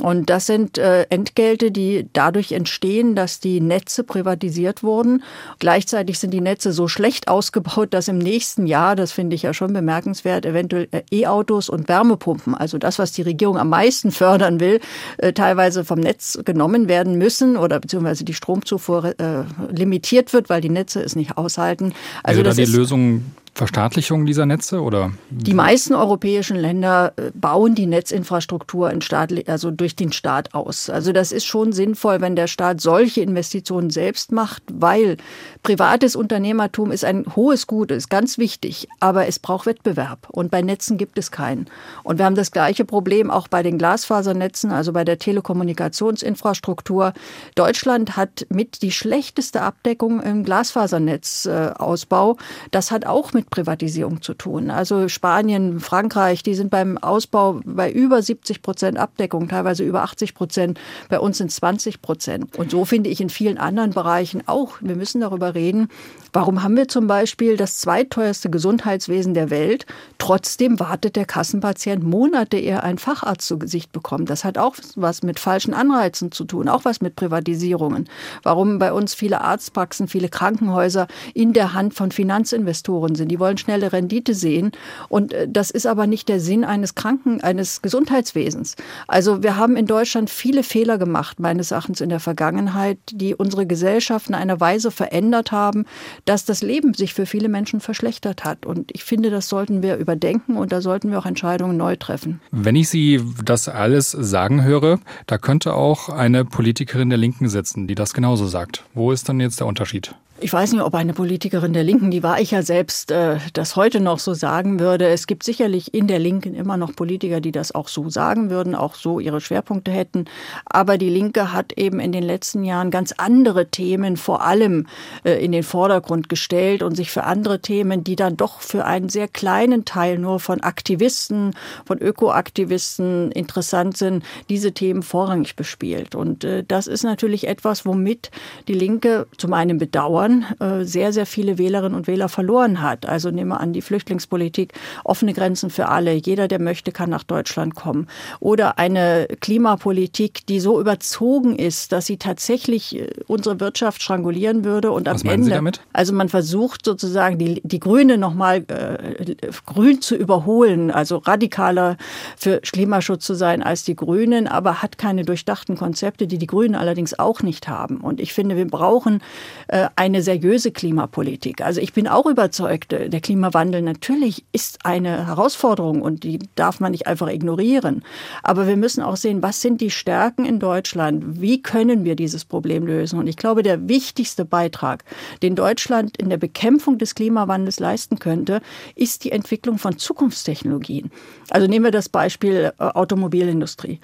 Und 0.02 0.28
das 0.28 0.44
sind 0.44 0.76
äh, 0.76 1.04
Entgelte, 1.04 1.70
die 1.70 2.06
dadurch 2.12 2.52
entstehen, 2.52 3.14
dass 3.14 3.40
die 3.40 3.62
Netze 3.62 4.04
privatisiert 4.04 4.82
wurden. 4.82 5.22
Gleichzeitig 5.60 6.18
sind 6.18 6.32
die 6.32 6.42
Netze 6.42 6.72
so 6.72 6.86
schlecht 6.86 7.28
ausgebaut, 7.28 7.94
dass 7.94 8.08
im 8.08 8.18
nächsten 8.18 8.66
Jahr, 8.66 8.94
das 8.94 9.12
finde 9.12 9.36
ich 9.36 9.42
ja 9.42 9.54
schon 9.54 9.72
bemerkenswert, 9.72 10.44
eventuell 10.44 10.88
äh, 10.90 11.00
E-Autos 11.10 11.70
und 11.70 11.88
Wärmepumpen, 11.88 12.54
also 12.54 12.76
das, 12.76 12.98
was 12.98 13.12
die 13.12 13.22
Regierung 13.22 13.56
am 13.56 13.70
meisten 13.70 14.10
fördern 14.10 14.60
will, 14.60 14.80
äh, 15.16 15.32
teilweise 15.32 15.82
vom 15.82 16.00
Netz 16.00 16.38
genommen 16.44 16.57
werden 16.88 17.18
müssen 17.18 17.56
oder 17.56 17.80
beziehungsweise 17.80 18.24
die 18.24 18.34
Stromzufuhr 18.34 19.14
äh, 19.18 19.44
limitiert 19.70 20.32
wird, 20.32 20.48
weil 20.50 20.60
die 20.60 20.68
Netze 20.68 21.00
es 21.00 21.16
nicht 21.16 21.36
aushalten. 21.36 21.94
Also, 22.22 22.40
also 22.40 22.42
das 22.42 22.56
die 22.56 22.62
ist 22.62 22.74
Lösung 22.74 23.24
Verstaatlichung 23.58 24.24
dieser 24.24 24.46
Netze 24.46 24.80
oder? 24.80 25.10
Die 25.30 25.52
meisten 25.52 25.92
europäischen 25.92 26.56
Länder 26.56 27.12
äh, 27.16 27.32
bauen 27.34 27.74
die 27.74 27.86
Netzinfrastruktur 27.86 28.88
in 28.92 29.00
Staat, 29.00 29.32
also 29.48 29.72
durch 29.72 29.96
den 29.96 30.12
Staat 30.12 30.54
aus. 30.54 30.88
Also 30.88 31.10
das 31.10 31.32
ist 31.32 31.44
schon 31.44 31.72
sinnvoll, 31.72 32.20
wenn 32.20 32.36
der 32.36 32.46
Staat 32.46 32.80
solche 32.80 33.20
Investitionen 33.20 33.90
selbst 33.90 34.30
macht, 34.30 34.62
weil 34.72 35.16
privates 35.64 36.14
Unternehmertum 36.14 36.92
ist 36.92 37.04
ein 37.04 37.24
hohes 37.34 37.66
Gut, 37.66 37.90
ist 37.90 38.08
ganz 38.08 38.38
wichtig, 38.38 38.86
aber 39.00 39.26
es 39.26 39.40
braucht 39.40 39.66
Wettbewerb 39.66 40.28
und 40.30 40.52
bei 40.52 40.62
Netzen 40.62 40.96
gibt 40.96 41.18
es 41.18 41.32
keinen. 41.32 41.66
Und 42.04 42.18
wir 42.18 42.26
haben 42.26 42.36
das 42.36 42.52
gleiche 42.52 42.84
Problem 42.84 43.28
auch 43.28 43.48
bei 43.48 43.64
den 43.64 43.76
Glasfasernetzen, 43.76 44.70
also 44.70 44.92
bei 44.92 45.04
der 45.04 45.18
Telekommunikationsinfrastruktur. 45.18 47.12
Deutschland 47.56 48.16
hat 48.16 48.46
mit 48.50 48.82
die 48.82 48.92
schlechteste 48.92 49.62
Abdeckung 49.62 50.22
im 50.22 50.44
Glasfasernetzausbau. 50.44 52.36
Das 52.70 52.92
hat 52.92 53.04
auch 53.04 53.32
mit 53.32 53.47
Privatisierung 53.50 54.22
zu 54.22 54.34
tun. 54.34 54.70
Also 54.70 55.08
Spanien, 55.08 55.80
Frankreich, 55.80 56.42
die 56.42 56.54
sind 56.54 56.70
beim 56.70 56.98
Ausbau 56.98 57.60
bei 57.64 57.90
über 57.90 58.22
70 58.22 58.62
Prozent 58.62 58.98
Abdeckung, 58.98 59.48
teilweise 59.48 59.84
über 59.84 60.02
80 60.02 60.34
Prozent. 60.34 60.78
Bei 61.08 61.20
uns 61.20 61.38
sind 61.38 61.50
20 61.50 62.02
Prozent. 62.02 62.56
Und 62.56 62.70
so 62.70 62.84
finde 62.84 63.10
ich 63.10 63.20
in 63.20 63.30
vielen 63.30 63.58
anderen 63.58 63.90
Bereichen 63.90 64.42
auch, 64.46 64.76
wir 64.80 64.96
müssen 64.96 65.20
darüber 65.20 65.54
reden, 65.54 65.88
warum 66.32 66.62
haben 66.62 66.76
wir 66.76 66.88
zum 66.88 67.06
Beispiel 67.06 67.56
das 67.56 67.78
zweiteuerste 67.78 68.50
Gesundheitswesen 68.50 69.34
der 69.34 69.50
Welt, 69.50 69.86
trotzdem 70.18 70.80
wartet 70.80 71.16
der 71.16 71.24
Kassenpatient 71.24 72.04
Monate, 72.04 72.58
ehe 72.58 72.82
einen 72.82 72.98
Facharzt 72.98 73.46
zu 73.46 73.58
Gesicht 73.58 73.92
bekommt. 73.92 74.30
Das 74.30 74.44
hat 74.44 74.58
auch 74.58 74.76
was 74.96 75.22
mit 75.22 75.38
falschen 75.38 75.74
Anreizen 75.74 76.32
zu 76.32 76.44
tun, 76.44 76.68
auch 76.68 76.84
was 76.84 77.00
mit 77.00 77.16
Privatisierungen. 77.16 78.08
Warum 78.42 78.78
bei 78.78 78.92
uns 78.92 79.14
viele 79.14 79.40
Arztpraxen, 79.40 80.08
viele 80.08 80.28
Krankenhäuser 80.28 81.06
in 81.34 81.52
der 81.52 81.72
Hand 81.72 81.94
von 81.94 82.12
Finanzinvestoren 82.12 83.14
sind. 83.14 83.27
Die 83.28 83.38
wollen 83.38 83.58
schnelle 83.58 83.92
Rendite 83.92 84.34
sehen. 84.34 84.72
Und 85.08 85.32
äh, 85.32 85.46
das 85.48 85.70
ist 85.70 85.86
aber 85.86 86.06
nicht 86.06 86.28
der 86.28 86.40
Sinn 86.40 86.64
eines 86.64 86.94
Kranken, 86.94 87.40
eines 87.40 87.82
Gesundheitswesens. 87.82 88.76
Also 89.06 89.42
wir 89.42 89.56
haben 89.56 89.76
in 89.76 89.86
Deutschland 89.86 90.30
viele 90.30 90.62
Fehler 90.62 90.98
gemacht, 90.98 91.40
meines 91.40 91.70
Erachtens 91.70 92.00
in 92.00 92.08
der 92.08 92.20
Vergangenheit, 92.20 92.98
die 93.10 93.34
unsere 93.34 93.66
Gesellschaft 93.66 94.28
in 94.28 94.34
einer 94.34 94.60
Weise 94.60 94.90
verändert 94.90 95.52
haben, 95.52 95.84
dass 96.24 96.44
das 96.44 96.62
Leben 96.62 96.94
sich 96.94 97.14
für 97.14 97.26
viele 97.26 97.48
Menschen 97.48 97.80
verschlechtert 97.80 98.44
hat. 98.44 98.66
Und 98.66 98.90
ich 98.92 99.04
finde, 99.04 99.30
das 99.30 99.48
sollten 99.48 99.82
wir 99.82 99.96
überdenken 99.96 100.56
und 100.56 100.72
da 100.72 100.80
sollten 100.80 101.10
wir 101.10 101.18
auch 101.18 101.26
Entscheidungen 101.26 101.76
neu 101.76 101.96
treffen. 101.96 102.40
Wenn 102.50 102.76
ich 102.76 102.88
Sie 102.88 103.20
das 103.44 103.68
alles 103.68 104.10
sagen 104.10 104.64
höre, 104.64 104.98
da 105.26 105.38
könnte 105.38 105.74
auch 105.74 106.08
eine 106.08 106.44
Politikerin 106.44 107.10
der 107.10 107.18
Linken 107.18 107.48
sitzen, 107.48 107.86
die 107.86 107.94
das 107.94 108.14
genauso 108.14 108.46
sagt. 108.46 108.84
Wo 108.94 109.12
ist 109.12 109.28
dann 109.28 109.40
jetzt 109.40 109.60
der 109.60 109.66
Unterschied? 109.66 110.14
Ich 110.40 110.52
weiß 110.52 110.72
nicht, 110.72 110.82
ob 110.82 110.94
eine 110.94 111.14
Politikerin 111.14 111.72
der 111.72 111.82
Linken, 111.82 112.12
die 112.12 112.22
war 112.22 112.40
ich 112.40 112.52
ja 112.52 112.62
selbst, 112.62 113.10
äh, 113.10 113.38
das 113.54 113.74
heute 113.74 113.98
noch 113.98 114.20
so 114.20 114.34
sagen 114.34 114.78
würde. 114.78 115.08
Es 115.08 115.26
gibt 115.26 115.42
sicherlich 115.42 115.94
in 115.94 116.06
der 116.06 116.20
Linken 116.20 116.54
immer 116.54 116.76
noch 116.76 116.94
Politiker, 116.94 117.40
die 117.40 117.50
das 117.50 117.74
auch 117.74 117.88
so 117.88 118.08
sagen 118.08 118.48
würden, 118.48 118.76
auch 118.76 118.94
so 118.94 119.18
ihre 119.18 119.40
Schwerpunkte 119.40 119.90
hätten. 119.90 120.26
Aber 120.64 120.96
die 120.96 121.08
Linke 121.08 121.52
hat 121.52 121.72
eben 121.72 121.98
in 121.98 122.12
den 122.12 122.22
letzten 122.22 122.62
Jahren 122.62 122.92
ganz 122.92 123.14
andere 123.16 123.66
Themen 123.66 124.16
vor 124.16 124.44
allem 124.44 124.86
äh, 125.24 125.44
in 125.44 125.50
den 125.50 125.64
Vordergrund 125.64 126.28
gestellt 126.28 126.84
und 126.84 126.94
sich 126.94 127.10
für 127.10 127.24
andere 127.24 127.60
Themen, 127.60 128.04
die 128.04 128.14
dann 128.14 128.36
doch 128.36 128.60
für 128.60 128.84
einen 128.84 129.08
sehr 129.08 129.26
kleinen 129.26 129.86
Teil 129.86 130.18
nur 130.18 130.38
von 130.38 130.60
Aktivisten, 130.60 131.56
von 131.84 131.98
Ökoaktivisten 131.98 133.32
interessant 133.32 133.96
sind, 133.96 134.24
diese 134.48 134.70
Themen 134.70 135.02
vorrangig 135.02 135.56
bespielt. 135.56 136.14
Und 136.14 136.44
äh, 136.44 136.62
das 136.62 136.86
ist 136.86 137.02
natürlich 137.02 137.48
etwas, 137.48 137.84
womit 137.84 138.30
die 138.68 138.74
Linke 138.74 139.26
zum 139.36 139.52
einen 139.52 139.78
bedauert, 139.78 140.27
Jahren 140.28 140.44
äh, 140.60 140.84
sehr, 140.84 141.12
sehr 141.12 141.26
viele 141.26 141.58
Wählerinnen 141.58 141.96
und 141.96 142.06
Wähler 142.06 142.28
verloren 142.28 142.82
hat. 142.82 143.06
Also 143.06 143.30
nehmen 143.30 143.50
wir 143.50 143.60
an 143.60 143.72
die 143.72 143.82
Flüchtlingspolitik, 143.82 144.72
offene 145.04 145.32
Grenzen 145.32 145.70
für 145.70 145.88
alle. 145.88 146.12
Jeder, 146.12 146.48
der 146.48 146.60
möchte, 146.60 146.92
kann 146.92 147.10
nach 147.10 147.24
Deutschland 147.24 147.74
kommen. 147.74 148.06
Oder 148.40 148.78
eine 148.78 149.28
Klimapolitik, 149.40 150.46
die 150.46 150.60
so 150.60 150.80
überzogen 150.80 151.56
ist, 151.56 151.92
dass 151.92 152.06
sie 152.06 152.18
tatsächlich 152.18 152.96
äh, 152.96 153.10
unsere 153.26 153.60
Wirtschaft 153.60 154.02
strangulieren 154.02 154.64
würde. 154.64 154.90
Und 154.92 155.06
Was 155.06 155.22
am 155.22 155.30
Ende, 155.30 155.44
Sie 155.46 155.50
damit? 155.50 155.80
also 155.92 156.12
man 156.12 156.28
versucht 156.28 156.84
sozusagen 156.84 157.38
die, 157.38 157.60
die 157.64 157.80
Grüne 157.80 158.18
nochmal 158.18 158.64
äh, 158.68 159.34
grün 159.66 160.00
zu 160.00 160.16
überholen, 160.16 160.90
also 160.90 161.18
radikaler 161.18 161.96
für 162.36 162.60
Klimaschutz 162.60 163.24
zu 163.24 163.34
sein 163.34 163.62
als 163.62 163.84
die 163.84 163.96
Grünen, 163.96 164.46
aber 164.46 164.82
hat 164.82 164.98
keine 164.98 165.24
durchdachten 165.24 165.76
Konzepte, 165.76 166.26
die 166.26 166.38
die 166.38 166.46
Grünen 166.46 166.74
allerdings 166.74 167.18
auch 167.18 167.42
nicht 167.42 167.68
haben. 167.68 167.98
Und 167.98 168.20
ich 168.20 168.32
finde, 168.32 168.56
wir 168.56 168.66
brauchen 168.66 169.22
äh, 169.68 169.88
eine 169.96 170.17
eine 170.18 170.24
seriöse 170.24 170.72
Klimapolitik. 170.72 171.60
Also 171.60 171.80
ich 171.80 171.92
bin 171.92 172.08
auch 172.08 172.26
überzeugt, 172.26 172.90
der 172.90 173.20
Klimawandel 173.20 173.82
natürlich 173.82 174.44
ist 174.52 174.84
eine 174.84 175.28
Herausforderung 175.28 176.02
und 176.02 176.24
die 176.24 176.40
darf 176.56 176.80
man 176.80 176.90
nicht 176.90 177.06
einfach 177.06 177.28
ignorieren. 177.28 178.02
Aber 178.42 178.66
wir 178.66 178.76
müssen 178.76 179.02
auch 179.02 179.16
sehen, 179.16 179.42
was 179.42 179.62
sind 179.62 179.80
die 179.80 179.90
Stärken 179.90 180.44
in 180.44 180.58
Deutschland? 180.58 181.40
Wie 181.40 181.62
können 181.62 182.04
wir 182.04 182.16
dieses 182.16 182.44
Problem 182.44 182.86
lösen? 182.86 183.18
Und 183.18 183.28
ich 183.28 183.36
glaube, 183.36 183.62
der 183.62 183.88
wichtigste 183.88 184.44
Beitrag, 184.44 185.04
den 185.42 185.54
Deutschland 185.54 186.16
in 186.16 186.30
der 186.30 186.36
Bekämpfung 186.36 186.98
des 186.98 187.14
Klimawandels 187.14 187.78
leisten 187.78 188.18
könnte, 188.18 188.60
ist 188.96 189.22
die 189.22 189.30
Entwicklung 189.30 189.78
von 189.78 189.98
Zukunftstechnologien. 189.98 191.12
Also 191.50 191.68
nehmen 191.68 191.84
wir 191.84 191.92
das 191.92 192.08
Beispiel 192.08 192.72
äh, 192.78 192.82
Automobilindustrie 192.82 194.00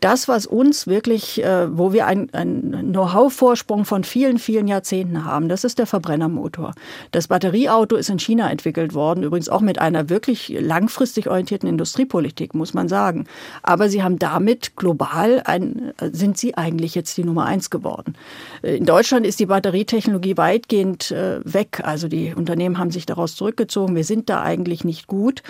das, 0.00 0.28
was 0.28 0.46
uns 0.46 0.86
wirklich, 0.86 1.42
äh, 1.42 1.76
wo 1.76 1.92
wir 1.92 2.06
einen 2.06 2.92
Know-how-Vorsprung 2.92 3.84
von 3.84 4.04
vielen, 4.04 4.38
vielen 4.38 4.68
Jahrzehnten 4.68 5.24
haben, 5.24 5.48
das 5.48 5.64
ist 5.64 5.78
der 5.78 5.86
Verbrennermotor. 5.86 6.72
Das 7.10 7.28
Batterieauto 7.28 7.96
ist 7.96 8.10
in 8.10 8.18
China 8.18 8.50
entwickelt 8.50 8.94
worden, 8.94 9.22
übrigens 9.22 9.48
auch 9.48 9.60
mit 9.60 9.78
einer 9.78 10.08
wirklich 10.08 10.54
langfristig 10.60 11.28
orientierten 11.28 11.68
Industriepolitik, 11.68 12.54
muss 12.54 12.74
man 12.74 12.88
sagen. 12.88 13.26
Aber 13.62 13.88
sie 13.88 14.02
haben 14.02 14.18
damit 14.18 14.76
global 14.76 15.42
ein, 15.44 15.92
sind 16.12 16.38
sie 16.38 16.56
eigentlich 16.56 16.94
jetzt 16.94 17.16
die 17.16 17.24
Nummer 17.24 17.46
eins 17.46 17.70
geworden. 17.70 18.14
In 18.62 18.84
Deutschland 18.84 19.26
ist 19.26 19.40
die 19.40 19.46
Batterietechnologie 19.46 20.36
weitgehend 20.36 21.10
äh, 21.10 21.40
weg. 21.44 21.80
Also 21.82 22.08
die 22.08 22.34
Unternehmen 22.34 22.78
haben 22.78 22.90
sich 22.90 23.06
daraus 23.06 23.36
zurückgezogen. 23.36 23.96
Wir 23.96 24.04
sind 24.04 24.28
da 24.28 24.42
eigentlich 24.42 24.84
nicht 24.84 25.06
gut. 25.06 25.42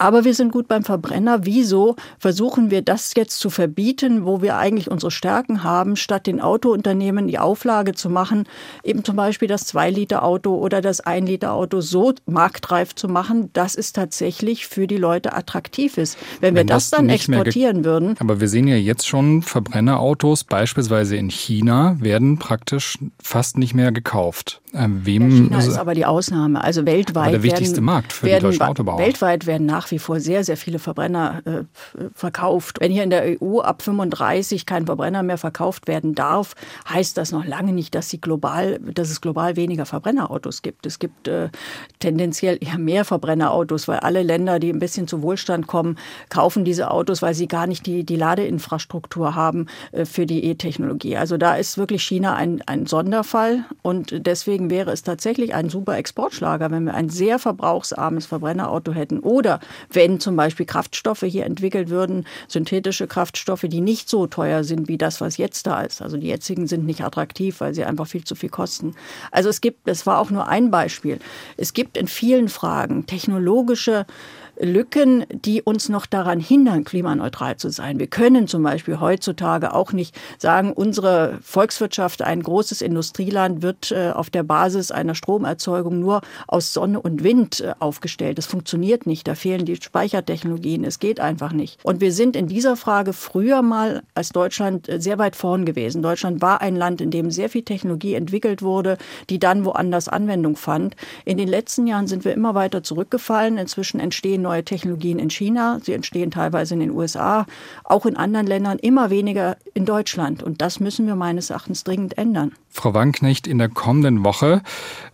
Aber 0.00 0.24
wir 0.24 0.32
sind 0.32 0.50
gut 0.50 0.66
beim 0.66 0.82
Verbrenner. 0.82 1.44
Wieso 1.44 1.94
versuchen 2.18 2.70
wir 2.70 2.80
das 2.80 3.12
jetzt 3.14 3.38
zu 3.38 3.50
verbieten, 3.50 4.24
wo 4.24 4.40
wir 4.40 4.56
eigentlich 4.56 4.90
unsere 4.90 5.10
Stärken 5.10 5.62
haben, 5.62 5.94
statt 5.94 6.26
den 6.26 6.40
Autounternehmen 6.40 7.28
die 7.28 7.38
Auflage 7.38 7.92
zu 7.92 8.08
machen, 8.08 8.44
eben 8.82 9.04
zum 9.04 9.16
Beispiel 9.16 9.46
das 9.46 9.70
2-Liter-Auto 9.74 10.54
oder 10.54 10.80
das 10.80 11.04
1-Liter-Auto 11.04 11.82
so 11.82 12.14
marktreif 12.24 12.94
zu 12.94 13.08
machen, 13.08 13.50
dass 13.52 13.74
es 13.74 13.92
tatsächlich 13.92 14.66
für 14.66 14.86
die 14.86 14.96
Leute 14.96 15.34
attraktiv 15.34 15.98
ist. 15.98 16.16
Wenn, 16.40 16.54
Wenn 16.54 16.66
wir 16.66 16.72
das, 16.72 16.88
das 16.88 16.98
dann 16.98 17.10
exportieren 17.10 17.84
würden. 17.84 18.16
Aber 18.20 18.40
wir 18.40 18.48
sehen 18.48 18.68
ja 18.68 18.76
jetzt 18.76 19.06
schon, 19.06 19.42
Verbrennerautos 19.42 20.44
beispielsweise 20.44 21.16
in 21.16 21.28
China 21.28 21.98
werden 22.00 22.38
praktisch 22.38 22.96
fast 23.22 23.58
nicht 23.58 23.74
mehr 23.74 23.92
gekauft. 23.92 24.62
Ähm, 24.72 25.00
wem 25.04 25.30
China 25.30 25.58
ist 25.58 25.76
aber 25.76 25.94
die 25.94 26.06
Ausnahme. 26.06 26.62
Also 26.62 26.86
weltweit 26.86 27.32
der 27.32 27.42
wichtigste 27.42 27.76
werden, 27.76 27.84
Markt 27.84 28.12
für 28.12 28.26
werden, 28.26 28.38
die 28.38 28.58
deutschen 28.58 28.62
Autobauer. 28.62 28.98
Weltweit 28.98 29.46
werden 29.46 29.66
nach 29.66 29.90
wie 29.90 29.98
vor 29.98 30.20
sehr, 30.20 30.44
sehr 30.44 30.56
viele 30.56 30.78
Verbrenner 30.78 31.42
äh, 31.44 32.04
verkauft. 32.14 32.78
Wenn 32.80 32.92
hier 32.92 33.02
in 33.02 33.10
der 33.10 33.36
EU 33.42 33.60
ab 33.60 33.82
35 33.82 34.66
kein 34.66 34.86
Verbrenner 34.86 35.22
mehr 35.22 35.38
verkauft 35.38 35.88
werden 35.88 36.14
darf, 36.14 36.54
heißt 36.88 37.16
das 37.16 37.32
noch 37.32 37.44
lange 37.44 37.72
nicht, 37.72 37.94
dass, 37.94 38.10
sie 38.10 38.20
global, 38.20 38.78
dass 38.78 39.10
es 39.10 39.20
global 39.20 39.56
weniger 39.56 39.86
Verbrennerautos 39.86 40.62
gibt. 40.62 40.86
Es 40.86 40.98
gibt 40.98 41.26
äh, 41.26 41.48
tendenziell 41.98 42.58
eher 42.60 42.78
mehr 42.78 43.04
Verbrennerautos, 43.04 43.88
weil 43.88 43.98
alle 43.98 44.22
Länder, 44.22 44.60
die 44.60 44.70
ein 44.70 44.78
bisschen 44.78 45.08
zu 45.08 45.22
Wohlstand 45.22 45.66
kommen, 45.66 45.96
kaufen 46.28 46.64
diese 46.64 46.90
Autos, 46.90 47.22
weil 47.22 47.34
sie 47.34 47.48
gar 47.48 47.66
nicht 47.66 47.86
die, 47.86 48.04
die 48.04 48.16
Ladeinfrastruktur 48.16 49.34
haben 49.34 49.66
äh, 49.92 50.04
für 50.04 50.26
die 50.26 50.44
E-Technologie. 50.44 51.16
Also 51.16 51.36
da 51.36 51.56
ist 51.56 51.76
wirklich 51.76 52.04
China 52.04 52.34
ein, 52.34 52.62
ein 52.66 52.86
Sonderfall 52.86 53.64
und 53.82 54.26
deswegen 54.26 54.59
Deswegen 54.60 54.70
wäre 54.70 54.92
es 54.92 55.02
tatsächlich 55.02 55.54
ein 55.54 55.70
super 55.70 55.96
Exportschlager, 55.96 56.70
wenn 56.70 56.84
wir 56.84 56.92
ein 56.92 57.08
sehr 57.08 57.38
verbrauchsarmes 57.38 58.26
Verbrennerauto 58.26 58.92
hätten. 58.92 59.20
Oder 59.20 59.58
wenn 59.90 60.20
zum 60.20 60.36
Beispiel 60.36 60.66
Kraftstoffe 60.66 61.22
hier 61.22 61.46
entwickelt 61.46 61.88
würden, 61.88 62.26
synthetische 62.46 63.06
Kraftstoffe, 63.06 63.64
die 63.66 63.80
nicht 63.80 64.10
so 64.10 64.26
teuer 64.26 64.62
sind 64.62 64.86
wie 64.86 64.98
das, 64.98 65.22
was 65.22 65.38
jetzt 65.38 65.66
da 65.66 65.80
ist. 65.80 66.02
Also 66.02 66.18
die 66.18 66.26
jetzigen 66.26 66.66
sind 66.66 66.84
nicht 66.84 67.00
attraktiv, 67.00 67.62
weil 67.62 67.72
sie 67.72 67.84
einfach 67.84 68.06
viel 68.06 68.24
zu 68.24 68.34
viel 68.34 68.50
kosten. 68.50 68.94
Also 69.30 69.48
es 69.48 69.62
gibt, 69.62 69.88
das 69.88 70.04
war 70.04 70.18
auch 70.18 70.30
nur 70.30 70.46
ein 70.46 70.70
Beispiel. 70.70 71.20
Es 71.56 71.72
gibt 71.72 71.96
in 71.96 72.06
vielen 72.06 72.50
Fragen 72.50 73.06
technologische 73.06 74.04
Lücken, 74.60 75.24
die 75.30 75.62
uns 75.62 75.88
noch 75.88 76.06
daran 76.06 76.38
hindern, 76.38 76.84
klimaneutral 76.84 77.56
zu 77.56 77.70
sein. 77.70 77.98
Wir 77.98 78.06
können 78.06 78.46
zum 78.46 78.62
Beispiel 78.62 79.00
heutzutage 79.00 79.74
auch 79.74 79.92
nicht 79.92 80.14
sagen, 80.38 80.72
unsere 80.72 81.38
Volkswirtschaft, 81.42 82.22
ein 82.22 82.42
großes 82.42 82.82
Industrieland, 82.82 83.62
wird 83.62 83.90
äh, 83.90 84.10
auf 84.10 84.28
der 84.28 84.42
Basis 84.42 84.90
einer 84.90 85.14
Stromerzeugung 85.14 85.98
nur 85.98 86.20
aus 86.46 86.72
Sonne 86.74 87.00
und 87.00 87.24
Wind 87.24 87.60
äh, 87.60 87.72
aufgestellt. 87.78 88.38
Das 88.38 88.46
funktioniert 88.46 89.06
nicht. 89.06 89.26
Da 89.26 89.34
fehlen 89.34 89.64
die 89.64 89.76
Speichertechnologien. 89.76 90.84
Es 90.84 90.98
geht 90.98 91.20
einfach 91.20 91.52
nicht. 91.52 91.78
Und 91.82 92.00
wir 92.00 92.12
sind 92.12 92.36
in 92.36 92.46
dieser 92.46 92.76
Frage 92.76 93.12
früher 93.12 93.62
mal 93.62 94.02
als 94.14 94.28
Deutschland 94.28 94.88
äh, 94.88 95.00
sehr 95.00 95.18
weit 95.18 95.36
vorn 95.36 95.64
gewesen. 95.64 96.02
Deutschland 96.02 96.42
war 96.42 96.60
ein 96.60 96.76
Land, 96.76 97.00
in 97.00 97.10
dem 97.10 97.30
sehr 97.30 97.48
viel 97.48 97.62
Technologie 97.62 98.14
entwickelt 98.14 98.60
wurde, 98.62 98.98
die 99.30 99.38
dann 99.38 99.64
woanders 99.64 100.08
Anwendung 100.08 100.56
fand. 100.56 100.96
In 101.24 101.38
den 101.38 101.48
letzten 101.48 101.86
Jahren 101.86 102.06
sind 102.06 102.24
wir 102.24 102.34
immer 102.34 102.54
weiter 102.54 102.82
zurückgefallen. 102.82 103.56
Inzwischen 103.56 104.00
entstehen 104.00 104.42
neue 104.50 104.64
Technologien 104.64 105.18
in 105.18 105.30
China. 105.30 105.78
Sie 105.82 105.92
entstehen 105.92 106.30
teilweise 106.30 106.74
in 106.74 106.80
den 106.80 106.90
USA, 106.90 107.46
auch 107.84 108.04
in 108.04 108.16
anderen 108.16 108.46
Ländern, 108.46 108.78
immer 108.78 109.08
weniger 109.08 109.56
in 109.74 109.84
Deutschland. 109.84 110.42
Und 110.42 110.60
das 110.60 110.80
müssen 110.80 111.06
wir 111.06 111.14
meines 111.14 111.50
Erachtens 111.50 111.84
dringend 111.84 112.18
ändern. 112.18 112.52
Frau 112.68 112.92
Wanknecht, 112.94 113.46
in 113.46 113.58
der 113.58 113.68
kommenden 113.68 114.24
Woche 114.24 114.62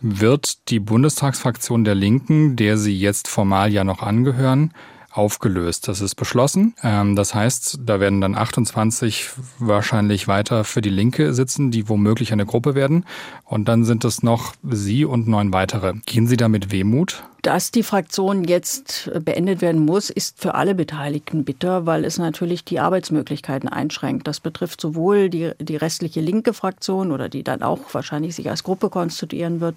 wird 0.01 0.69
die 0.69 0.79
Bundestagsfraktion 0.79 1.83
der 1.83 1.95
Linken, 1.95 2.55
der 2.55 2.77
Sie 2.77 2.97
jetzt 2.97 3.27
formal 3.27 3.71
ja 3.71 3.83
noch 3.83 4.01
angehören, 4.01 4.73
aufgelöst. 5.17 5.87
Das 5.87 6.01
ist 6.01 6.15
beschlossen. 6.15 6.75
Ähm, 6.83 7.15
das 7.15 7.33
heißt, 7.33 7.79
da 7.85 7.99
werden 7.99 8.21
dann 8.21 8.35
28 8.35 9.29
wahrscheinlich 9.59 10.27
weiter 10.27 10.63
für 10.63 10.81
die 10.81 10.89
Linke 10.89 11.33
sitzen, 11.33 11.71
die 11.71 11.89
womöglich 11.89 12.31
eine 12.31 12.45
Gruppe 12.45 12.75
werden. 12.75 13.05
Und 13.43 13.67
dann 13.67 13.83
sind 13.85 14.05
es 14.05 14.23
noch 14.23 14.53
Sie 14.63 15.05
und 15.05 15.27
neun 15.27 15.53
weitere. 15.53 15.93
Gehen 16.05 16.27
Sie 16.27 16.37
da 16.37 16.47
mit 16.47 16.71
Wehmut? 16.71 17.23
Dass 17.41 17.71
die 17.71 17.83
Fraktion 17.83 18.43
jetzt 18.43 19.09
beendet 19.23 19.61
werden 19.61 19.85
muss, 19.85 20.09
ist 20.09 20.41
für 20.41 20.55
alle 20.55 20.75
Beteiligten 20.75 21.45
bitter, 21.45 21.85
weil 21.85 22.03
es 22.03 22.17
natürlich 22.17 22.65
die 22.65 22.79
Arbeitsmöglichkeiten 22.79 23.69
einschränkt. 23.69 24.27
Das 24.27 24.39
betrifft 24.39 24.81
sowohl 24.81 25.29
die, 25.29 25.51
die 25.59 25.77
restliche 25.77 26.19
linke 26.19 26.53
Fraktion 26.53 27.11
oder 27.11 27.29
die 27.29 27.43
dann 27.43 27.61
auch 27.61 27.93
wahrscheinlich 27.93 28.35
sich 28.35 28.49
als 28.49 28.63
Gruppe 28.63 28.89
konstituieren 28.89 29.61
wird, 29.61 29.75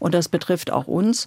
und 0.00 0.14
das 0.14 0.28
betrifft 0.28 0.72
auch 0.72 0.88
uns. 0.88 1.26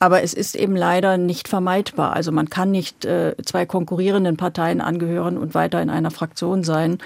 Aber 0.00 0.22
es 0.22 0.32
ist 0.32 0.54
eben 0.54 0.76
leider 0.76 1.16
nicht 1.16 1.48
vermeidbar. 1.48 2.12
Also 2.12 2.30
man 2.30 2.48
kann 2.48 2.70
nicht 2.70 3.04
äh, 3.04 3.34
zwei 3.44 3.66
konkurrierenden 3.66 4.36
Parteien 4.36 4.80
angehören 4.80 5.36
und 5.36 5.54
weiter 5.54 5.82
in 5.82 5.90
einer 5.90 6.12
Fraktion 6.12 6.62
sein. 6.62 6.98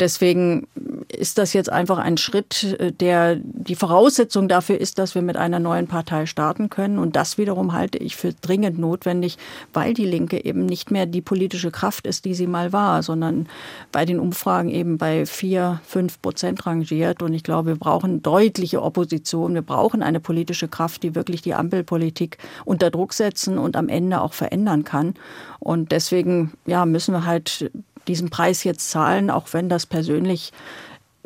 Deswegen 0.00 0.68
ist 1.08 1.38
das 1.38 1.52
jetzt 1.52 1.72
einfach 1.72 1.98
ein 1.98 2.16
Schritt, 2.18 2.76
äh, 2.78 2.92
der 2.92 3.36
die 3.36 3.74
Voraussetzung 3.74 4.48
dafür 4.48 4.80
ist, 4.80 4.98
dass 4.98 5.14
wir 5.14 5.22
mit 5.22 5.36
einer 5.36 5.58
neuen 5.58 5.86
Partei 5.86 6.26
starten 6.26 6.70
können. 6.70 6.98
Und 6.98 7.16
das 7.16 7.38
wiederum 7.38 7.72
halte 7.72 7.98
ich 7.98 8.16
für 8.16 8.32
dringend 8.32 8.78
notwendig, 8.78 9.38
weil 9.72 9.94
die 9.94 10.04
Linke 10.04 10.44
eben 10.44 10.66
nicht 10.66 10.90
mehr 10.90 11.06
die 11.06 11.20
politische 11.20 11.70
Kraft 11.70 12.06
ist, 12.06 12.24
die 12.24 12.34
sie 12.34 12.46
mal 12.46 12.72
war, 12.72 13.02
sondern 13.02 13.48
bei 13.90 14.04
den 14.04 14.20
Umfragen 14.20 14.68
eben 14.68 14.98
bei 14.98 15.26
vier, 15.26 15.80
fünf 15.84 16.22
Prozent 16.22 16.64
rangiert. 16.66 17.22
Und 17.22 17.34
ich 17.34 17.42
glaube, 17.42 17.70
wir 17.70 17.76
brauchen 17.76 18.22
deutliche 18.22 18.82
Opposition. 18.82 19.54
Wir 19.54 19.62
brauchen 19.62 20.02
eine 20.02 20.20
politische 20.20 20.68
Kraft, 20.68 21.02
die 21.02 21.14
wirklich 21.14 21.42
die 21.42 21.54
Ampelpolitik 21.54 22.38
unter 22.64 22.90
Druck 22.90 23.12
setzen 23.12 23.58
und 23.58 23.76
am 23.76 23.88
Ende 23.88 24.20
auch 24.20 24.32
verändern 24.32 24.84
kann. 24.84 25.14
Und 25.58 25.90
deswegen 25.90 26.52
ja, 26.66 26.86
müssen 26.86 27.12
wir 27.12 27.26
halt 27.26 27.70
diesen 28.08 28.30
Preis 28.30 28.64
jetzt 28.64 28.90
zahlen, 28.90 29.30
auch 29.30 29.52
wenn 29.52 29.68
das 29.68 29.86
persönlich 29.86 30.52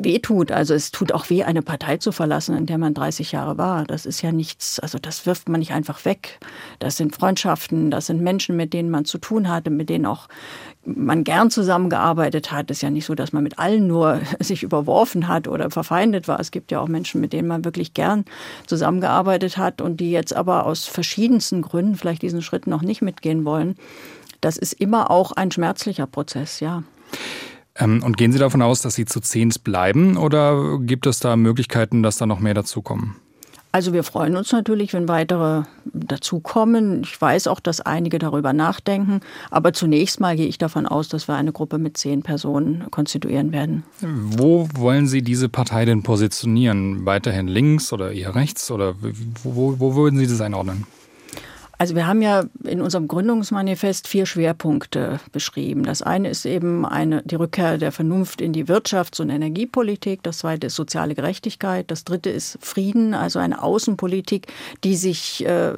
weh 0.03 0.19
tut. 0.19 0.51
Also 0.51 0.73
es 0.73 0.91
tut 0.91 1.11
auch 1.11 1.29
weh, 1.29 1.43
eine 1.43 1.61
Partei 1.61 1.97
zu 1.97 2.11
verlassen, 2.11 2.57
in 2.57 2.65
der 2.65 2.77
man 2.77 2.93
30 2.93 3.31
Jahre 3.31 3.57
war. 3.57 3.85
Das 3.85 4.05
ist 4.05 4.21
ja 4.21 4.31
nichts, 4.31 4.79
also 4.79 4.97
das 4.97 5.25
wirft 5.25 5.49
man 5.49 5.59
nicht 5.59 5.71
einfach 5.71 6.03
weg. 6.05 6.39
Das 6.79 6.97
sind 6.97 7.15
Freundschaften, 7.15 7.91
das 7.91 8.07
sind 8.07 8.21
Menschen, 8.21 8.55
mit 8.55 8.73
denen 8.73 8.89
man 8.89 9.05
zu 9.05 9.17
tun 9.17 9.49
hatte, 9.49 9.69
mit 9.69 9.89
denen 9.89 10.05
auch 10.05 10.27
man 10.85 11.23
gern 11.23 11.49
zusammengearbeitet 11.49 12.51
hat. 12.51 12.69
Es 12.69 12.77
ist 12.77 12.81
ja 12.81 12.89
nicht 12.89 13.05
so, 13.05 13.15
dass 13.15 13.31
man 13.31 13.43
mit 13.43 13.59
allen 13.59 13.87
nur 13.87 14.19
sich 14.39 14.63
überworfen 14.63 15.27
hat 15.27 15.47
oder 15.47 15.69
verfeindet 15.69 16.27
war. 16.27 16.39
Es 16.39 16.51
gibt 16.51 16.71
ja 16.71 16.79
auch 16.79 16.87
Menschen, 16.87 17.21
mit 17.21 17.33
denen 17.33 17.47
man 17.47 17.63
wirklich 17.63 17.93
gern 17.93 18.25
zusammengearbeitet 18.67 19.57
hat 19.57 19.81
und 19.81 19.97
die 19.97 20.11
jetzt 20.11 20.35
aber 20.35 20.65
aus 20.65 20.85
verschiedensten 20.85 21.61
Gründen 21.61 21.95
vielleicht 21.95 22.21
diesen 22.21 22.41
Schritt 22.41 22.67
noch 22.67 22.81
nicht 22.81 23.01
mitgehen 23.01 23.45
wollen. 23.45 23.75
Das 24.43 24.57
ist 24.57 24.73
immer 24.73 25.09
auch 25.09 25.31
ein 25.31 25.51
schmerzlicher 25.51 26.05
Prozess, 26.05 26.59
ja. 26.59 26.83
Ähm, 27.75 28.03
und 28.03 28.17
gehen 28.17 28.33
Sie 28.33 28.39
davon 28.39 28.61
aus, 28.61 28.81
dass 28.81 28.93
Sie 28.95 29.05
zu 29.05 29.21
zehnt 29.21 29.63
bleiben 29.63 30.17
oder 30.17 30.79
gibt 30.79 31.07
es 31.07 31.19
da 31.19 31.37
Möglichkeiten, 31.37 32.03
dass 32.03 32.17
da 32.17 32.25
noch 32.25 32.39
mehr 32.39 32.53
dazukommen? 32.53 33.15
Also 33.71 33.93
wir 33.93 34.03
freuen 34.03 34.35
uns 34.35 34.51
natürlich, 34.51 34.93
wenn 34.93 35.07
weitere 35.07 35.63
dazukommen. 35.85 37.01
Ich 37.03 37.19
weiß 37.19 37.47
auch, 37.47 37.59
dass 37.59 37.81
einige 37.81 38.19
darüber 38.19 38.53
nachdenken. 38.53 39.21
Aber 39.49 39.73
zunächst 39.73 40.19
mal 40.19 40.35
gehe 40.35 40.45
ich 40.45 40.59
davon 40.59 40.85
aus, 40.85 41.07
dass 41.07 41.27
wir 41.27 41.33
eine 41.35 41.53
Gruppe 41.53 41.79
mit 41.79 41.97
zehn 41.97 42.21
Personen 42.21 42.91
konstituieren 42.91 43.51
werden. 43.51 43.83
Wo 44.01 44.67
wollen 44.75 45.07
Sie 45.07 45.23
diese 45.23 45.49
Partei 45.49 45.85
denn 45.85 46.03
positionieren? 46.03 47.07
Weiterhin 47.07 47.47
links 47.47 47.91
oder 47.91 48.11
eher 48.11 48.35
rechts? 48.35 48.69
Oder 48.69 48.93
wo, 49.43 49.79
wo 49.79 49.95
würden 49.95 50.19
Sie 50.19 50.27
das 50.27 50.41
einordnen? 50.41 50.85
Also 51.77 51.95
wir 51.95 52.05
haben 52.07 52.21
ja 52.21 52.43
in 52.63 52.81
unserem 52.81 53.07
Gründungsmanifest 53.07 54.07
vier 54.07 54.25
Schwerpunkte 54.25 55.19
beschrieben. 55.31 55.83
Das 55.83 56.01
eine 56.01 56.29
ist 56.29 56.45
eben 56.45 56.85
eine, 56.85 57.23
die 57.23 57.35
Rückkehr 57.35 57.77
der 57.77 57.91
Vernunft 57.91 58.41
in 58.41 58.53
die 58.53 58.65
Wirtschafts- 58.65 59.19
und 59.21 59.29
Energiepolitik. 59.29 60.21
Das 60.23 60.39
zweite 60.39 60.67
ist 60.67 60.75
soziale 60.75 61.15
Gerechtigkeit. 61.15 61.89
Das 61.89 62.03
dritte 62.03 62.29
ist 62.29 62.57
Frieden, 62.61 63.13
also 63.13 63.39
eine 63.39 63.61
Außenpolitik, 63.61 64.47
die 64.83 64.95
sich 64.95 65.45
äh, 65.45 65.73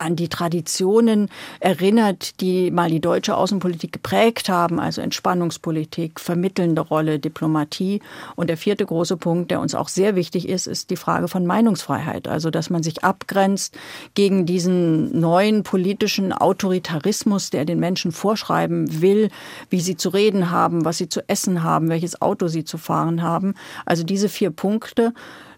an 0.00 0.16
die 0.16 0.28
Traditionen 0.28 1.28
erinnert, 1.60 2.40
die 2.40 2.70
mal 2.70 2.90
die 2.90 3.00
deutsche 3.00 3.36
Außenpolitik 3.36 3.92
geprägt 3.92 4.48
haben, 4.48 4.80
also 4.80 5.00
Entspannungspolitik, 5.00 6.20
vermittelnde 6.20 6.80
Rolle, 6.80 7.18
Diplomatie. 7.18 8.00
Und 8.36 8.48
der 8.48 8.56
vierte 8.56 8.86
große 8.86 9.16
Punkt, 9.16 9.50
der 9.50 9.60
uns 9.60 9.74
auch 9.74 9.88
sehr 9.88 10.16
wichtig 10.16 10.48
ist, 10.48 10.66
ist 10.66 10.90
die 10.90 10.96
Frage 10.96 11.28
von 11.28 11.46
Meinungsfreiheit. 11.46 12.28
Also, 12.28 12.50
dass 12.50 12.70
man 12.70 12.82
sich 12.82 13.04
abgrenzt 13.04 13.76
gegen 14.14 14.46
diesen 14.46 15.18
neuen 15.18 15.62
politischen 15.62 16.32
Autoritarismus, 16.32 17.50
der 17.50 17.64
den 17.64 17.78
Menschen 17.78 18.12
vorschreiben 18.12 19.00
will, 19.00 19.30
wie 19.68 19.80
sie 19.80 19.96
zu 19.96 20.08
reden 20.08 20.50
haben, 20.50 20.84
was 20.84 20.98
sie 20.98 21.08
zu 21.08 21.28
essen 21.28 21.62
haben, 21.62 21.88
welches 21.88 22.20
Auto 22.22 22.48
sie 22.48 22.64
zu 22.64 22.78
fahren 22.78 23.22
haben. 23.22 23.54
Also 23.84 24.02
diese 24.04 24.28
vier 24.28 24.50
Punkte 24.50 25.12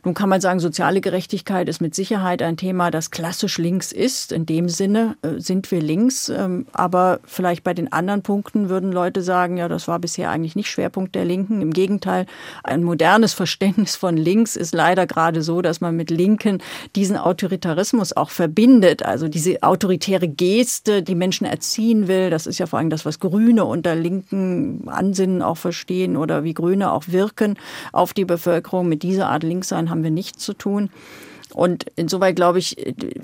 nun 0.05 0.15
kann 0.15 0.29
man 0.29 0.41
sagen, 0.41 0.59
soziale 0.59 1.01
Gerechtigkeit 1.01 1.69
ist 1.69 1.81
mit 1.81 1.95
Sicherheit 1.95 2.43
ein 2.43 2.57
Thema, 2.57 2.91
das 2.91 3.13
klassisch 3.13 3.59
links 3.59 3.93
ist. 3.93 4.33
In 4.33 4.47
dem 4.47 4.69
Sinne 4.69 5.17
äh, 5.23 5.39
sind 5.39 5.71
wir 5.71 5.81
links. 5.81 6.29
Ähm, 6.29 6.67
aber 6.73 7.21
vielleicht 7.25 7.63
bei 7.63 7.73
den 7.73 7.93
anderen 7.93 8.23
Punkten 8.23 8.69
würden 8.69 8.91
Leute 8.91 9.23
sagen, 9.23 9.59
ja, 9.59 9.69
das 9.69 9.87
war 9.87 10.01
bisher 10.01 10.31
eigentlich 10.31 10.57
nicht 10.57 10.69
Schwerpunkt 10.69 11.15
der 11.15 11.25
Linken. 11.25 11.63
Im 11.63 11.73
Gegenteil, 11.73 12.27
ein 12.65 12.83
modernes 12.83 13.33
Verständnis 13.33 13.95
von 13.95 14.17
links 14.17 14.57
ist 14.57 14.75
leider 14.75 15.07
gerade 15.07 15.41
so, 15.41 15.63
dass 15.63 15.81
man 15.81 15.95
mit 15.95 16.11
Linken 16.11 16.61
diesen 16.97 17.17
Autoritarismus 17.17 18.13
auch 18.17 18.31
verbindet. 18.31 19.05
Also 19.05 19.29
diese 19.29 19.63
autoritäre 19.63 20.27
Geste, 20.27 21.05
die 21.05 21.15
Menschen 21.15 21.47
erziehen 21.47 22.09
will. 22.09 22.29
Das 22.29 22.49
ist 22.49 22.59
ja 22.59 22.67
vor 22.67 22.81
allem 22.81 22.91
das, 22.91 23.07
was 23.07 23.21
Grüne 23.21 23.67
unter 23.67 23.95
linken 23.95 24.89
Ansinnen 24.89 25.43
auch 25.43 25.59
verstehen 25.59 26.17
oder 26.17 26.43
wie 26.43 26.55
Grüne 26.55 26.91
auch 26.91 27.05
wirken 27.07 27.57
auf 27.93 28.15
die 28.15 28.25
Bevölkerung. 28.25 28.89
Mit 28.89 29.05
dieser 29.05 29.29
Art 29.29 29.45
Linkssein 29.45 29.92
haben 29.93 30.03
wir 30.03 30.11
nichts 30.11 30.45
zu 30.45 30.55
tun. 30.55 30.91
Und 31.55 31.87
insoweit 31.97 32.35
glaube 32.35 32.59
ich, 32.59 32.77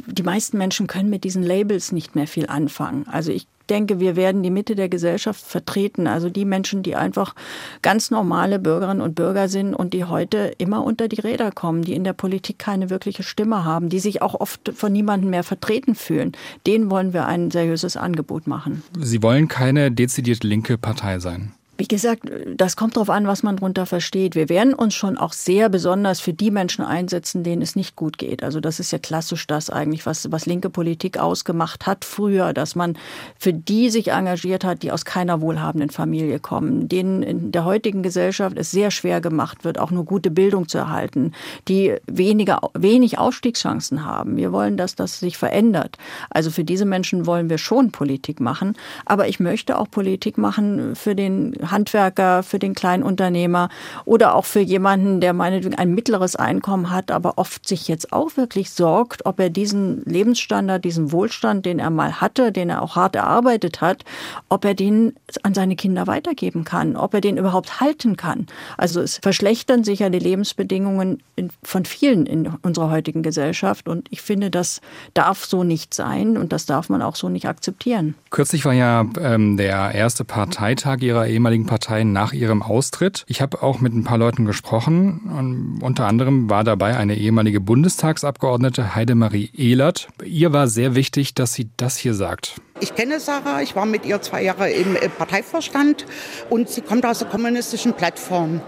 die 0.07 0.23
meisten 0.23 0.59
Menschen 0.59 0.87
können 0.87 1.11
mit 1.11 1.25
diesen 1.25 1.43
Labels 1.43 1.93
nicht 1.93 2.15
mehr 2.15 2.27
viel 2.27 2.47
anfangen. 2.47 3.07
Also 3.11 3.33
ich 3.33 3.47
denke, 3.69 4.01
wir 4.01 4.17
werden 4.17 4.43
die 4.43 4.51
Mitte 4.51 4.75
der 4.75 4.89
Gesellschaft 4.89 5.45
vertreten. 5.45 6.07
Also 6.07 6.31
die 6.31 6.45
Menschen, 6.45 6.83
die 6.83 6.97
einfach 6.97 7.35
ganz 7.83 8.11
normale 8.11 8.59
Bürgerinnen 8.59 9.03
und 9.03 9.15
Bürger 9.15 9.49
sind 9.49 9.75
und 9.75 9.95
die 9.95 10.05
heute 10.05 10.53
immer 10.59 10.85
unter 10.85 11.09
die 11.09 11.21
Räder 11.21 11.53
kommen, 11.53 11.83
die 11.83 11.95
in 11.95 12.05
der 12.05 12.13
Politik 12.13 12.59
keine 12.59 12.91
wirkliche 12.91 13.23
Stimme 13.23 13.65
haben, 13.65 13.89
die 13.89 13.99
sich 13.99 14.23
auch 14.23 14.35
oft 14.35 14.73
von 14.75 14.93
niemandem 14.93 15.31
mehr 15.31 15.45
vertreten 15.45 15.95
fühlen. 15.95 16.33
Denen 16.67 16.91
wollen 16.91 17.13
wir 17.13 17.27
ein 17.27 17.51
seriöses 17.51 17.97
Angebot 17.97 18.47
machen. 18.47 18.83
Sie 18.99 19.23
wollen 19.23 19.49
keine 19.49 19.91
dezidiert 19.91 20.45
linke 20.45 20.79
Partei 20.79 21.19
sein. 21.19 21.53
Wie 21.81 21.87
gesagt, 21.87 22.25
das 22.57 22.75
kommt 22.75 22.97
darauf 22.97 23.09
an, 23.09 23.29
was 23.29 23.45
man 23.45 23.55
darunter 23.55 23.87
versteht. 23.87 24.35
Wir 24.35 24.49
werden 24.49 24.75
uns 24.75 24.95
schon 24.95 25.17
auch 25.17 25.33
sehr 25.33 25.69
besonders 25.69 26.19
für 26.19 26.33
die 26.33 26.51
Menschen 26.51 26.85
einsetzen, 26.85 27.45
denen 27.45 27.63
es 27.63 27.77
nicht 27.77 27.95
gut 27.95 28.19
geht. 28.19 28.43
Also 28.43 28.59
das 28.59 28.81
ist 28.81 28.91
ja 28.91 28.99
klassisch 28.99 29.47
das 29.47 29.71
eigentlich, 29.71 30.05
was, 30.05 30.33
was 30.33 30.45
linke 30.45 30.71
Politik 30.71 31.19
ausgemacht 31.19 31.87
hat 31.87 32.05
früher, 32.05 32.53
dass 32.53 32.75
man 32.75 32.99
für 33.39 33.53
die 33.53 33.91
sich 33.91 34.11
engagiert 34.11 34.65
hat, 34.65 34.83
die 34.83 34.91
aus 34.91 35.05
keiner 35.05 35.41
wohlhabenden 35.41 35.91
Familie 35.91 36.41
kommen, 36.41 36.89
denen 36.89 37.23
in 37.23 37.53
der 37.53 37.65
heutigen 37.65 38.03
Gesellschaft 38.03 38.59
es 38.59 38.73
sehr 38.73 38.91
schwer 38.91 39.21
gemacht 39.21 39.63
wird, 39.63 39.79
auch 39.79 39.93
nur 39.93 40.05
gute 40.05 40.33
Bildung 40.33 40.67
zu 40.67 40.79
erhalten, 40.79 41.31
die 41.69 41.95
weniger, 42.09 42.59
wenig 42.75 43.19
Aufstiegschancen 43.19 44.05
haben. 44.05 44.37
Wir 44.37 44.51
wollen, 44.51 44.77
dass 44.77 44.97
das 44.97 45.21
sich 45.21 45.39
verändert. 45.39 45.97
Also 46.29 46.51
für 46.51 46.65
diese 46.65 46.87
Menschen 46.87 47.25
wollen 47.25 47.49
wir 47.49 47.59
schon 47.59 47.93
Politik 47.93 48.41
machen. 48.41 48.75
Aber 49.05 49.29
ich 49.29 49.39
möchte 49.39 49.79
auch 49.79 49.89
Politik 49.89 50.39
machen 50.39 50.97
für 50.97 51.15
den 51.15 51.55
Handwerker, 51.71 52.43
für 52.43 52.59
den 52.59 52.75
Kleinunternehmer 52.75 53.69
oder 54.05 54.35
auch 54.35 54.45
für 54.45 54.61
jemanden, 54.61 55.21
der 55.21 55.33
meinetwegen 55.33 55.75
ein 55.77 55.95
mittleres 55.95 56.37
Einkommen 56.37 56.91
hat, 56.91 57.11
aber 57.11 57.39
oft 57.39 57.67
sich 57.67 57.89
jetzt 57.89 58.13
auch 58.13 58.37
wirklich 58.37 58.71
sorgt, 58.71 59.27
ob 59.27 59.41
er 59.41 59.51
diesen 59.51 60.03
Lebensstandard, 60.05 60.85
diesen 60.85 61.13
Wohlstand, 61.13 61.67
den 61.67 61.79
er 61.79 61.91
mal 61.91 62.21
hatte, 62.21 62.53
den 62.53 62.71
er 62.71 62.83
auch 62.83 62.97
hart 62.97 63.17
erarbeitet 63.17 63.81
hat, 63.81 64.05
ob 64.49 64.65
er 64.65 64.75
den 64.75 65.15
an 65.43 65.55
seine 65.55 65.77
Kinder 65.77 66.07
weitergeben 66.07 66.65
kann, 66.65 66.97
ob 66.97 67.15
er 67.15 67.21
den 67.21 67.37
überhaupt 67.37 67.81
halten 67.81 68.17
kann. 68.17 68.47
Also 68.77 69.01
es 69.01 69.19
verschlechtern 69.23 69.85
sich 69.85 70.01
ja 70.01 70.11
die 70.11 70.19
Lebensbedingungen 70.19 71.23
von 71.63 71.85
vielen 71.85 72.27
in 72.27 72.47
unserer 72.63 72.91
heutigen 72.91 73.23
Gesellschaft 73.23 73.89
und 73.89 74.09
ich 74.11 74.23
finde, 74.23 74.51
das 74.51 74.81
darf 75.15 75.45
so 75.45 75.65
nicht 75.65 75.95
sein 75.95 76.37
und 76.37 76.53
das 76.53 76.67
darf 76.67 76.89
man 76.89 77.03
auch 77.03 77.17
so 77.17 77.29
nicht 77.29 77.47
akzeptieren. 77.47 78.15
Kürzlich 78.31 78.65
war 78.65 78.73
ja 78.73 79.07
ähm, 79.21 79.57
der 79.57 79.93
erste 79.93 80.25
Parteitag 80.25 80.99
Ihrer 81.01 81.27
ehemaligen 81.27 81.58
Partei 81.67 82.05
nach 82.05 82.33
Ihrem 82.33 82.63
Austritt. 82.63 83.25
Ich 83.27 83.41
habe 83.41 83.63
auch 83.63 83.81
mit 83.81 83.95
ein 83.95 84.05
paar 84.05 84.19
Leuten 84.19 84.45
gesprochen 84.45 85.31
und 85.37 85.83
unter 85.83 86.07
anderem 86.07 86.49
war 86.51 86.65
dabei 86.65 86.97
eine 86.97 87.17
ehemalige 87.17 87.61
Bundestagsabgeordnete 87.61 88.95
Heidemarie 88.95 89.51
Ehlert. 89.55 90.09
Ihr 90.25 90.53
war 90.53 90.69
sehr 90.69 90.95
wichtig, 90.95 91.35
dass 91.35 91.55
sie 91.55 91.71
das 91.77 91.97
hier 91.97 92.15
sagt. 92.15 92.61
Ich 92.81 92.95
kenne 92.95 93.21
Sarah, 93.21 93.63
ich 93.63 93.75
war 93.75 93.87
mit 93.87 94.07
ihr 94.07 94.23
zwei 94.23 94.43
Jahre 94.43 94.71
im 94.71 94.97
Parteivorstand 95.17 96.07
und 96.51 96.69
sie 96.69 96.81
kommt 96.81 97.05
aus 97.05 97.19
der 97.19 97.29
kommunistischen 97.29 97.95
Plattform. 97.95 98.61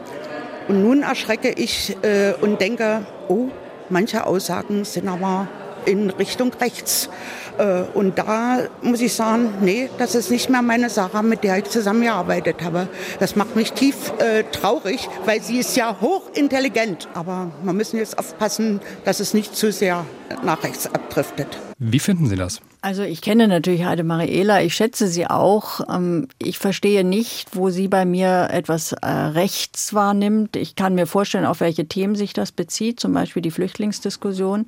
Und 0.69 0.83
nun 0.83 1.03
erschrecke 1.03 1.51
ich 1.51 1.97
äh, 2.03 2.33
und 2.41 2.61
denke, 2.61 3.07
oh, 3.29 3.49
manche 3.89 4.27
Aussagen 4.27 4.85
sind 4.85 5.09
aber 5.09 5.49
in 5.87 6.11
Richtung 6.11 6.53
rechts. 6.61 7.09
Äh, 7.59 7.83
und 7.95 8.19
da 8.19 8.69
muss 8.83 9.01
ich 9.01 9.15
sagen, 9.15 9.51
nee, 9.61 9.91
das 9.99 10.15
ist 10.15 10.31
nicht 10.31 10.49
mehr 10.51 10.63
meine 10.63 10.91
Sarah, 10.91 11.23
mit 11.23 11.45
der 11.45 11.59
ich 11.59 11.65
zusammengearbeitet 11.65 12.63
habe. 12.63 12.89
Das 13.19 13.37
macht 13.37 13.57
mich 13.57 13.73
tief 13.73 14.13
äh, 14.19 14.45
traurig, 14.45 15.09
weil 15.27 15.43
sie 15.43 15.59
ist 15.59 15.77
ja 15.77 15.97
hochintelligent. 16.01 17.09
Aber 17.15 17.51
wir 17.63 17.73
müssen 17.73 17.99
jetzt 17.99 18.19
aufpassen, 18.19 18.81
dass 19.05 19.21
es 19.21 19.35
nicht 19.35 19.55
zu 19.57 19.73
sehr 19.73 20.05
nach 20.43 20.63
rechts 20.63 20.87
abdriftet. 20.87 21.59
Wie 21.79 21.99
finden 21.99 22.27
Sie 22.27 22.37
das? 22.37 22.61
Also 22.83 23.03
ich 23.03 23.21
kenne 23.21 23.47
natürlich 23.47 23.85
Heide 23.85 24.05
Mariela, 24.05 24.63
ich 24.63 24.75
schätze 24.75 25.07
sie 25.07 25.27
auch. 25.27 25.81
Ähm, 25.89 26.29
ich 26.39 26.59
verstehe 26.59 27.05
nicht, 27.05 27.55
wo 27.55 27.69
sie 27.69 27.89
bei 27.89 28.07
mir 28.07 28.49
etwas 28.51 28.93
äh, 28.93 29.07
rechts 29.07 29.93
wahrnimmt. 29.93 30.57
Ich 30.57 30.77
kann 30.77 30.95
mir 30.95 31.07
vorstellen, 31.07 31.45
auf 31.45 31.61
welche 31.61 31.87
Themen 31.87 32.15
sich 32.15 32.33
das 32.33 32.53
bezieht, 32.53 33.01
zum 33.01 33.13
Beispiel 33.13 33.43
die 33.43 33.51
Flüchtlingsdiskussion. 33.51 34.67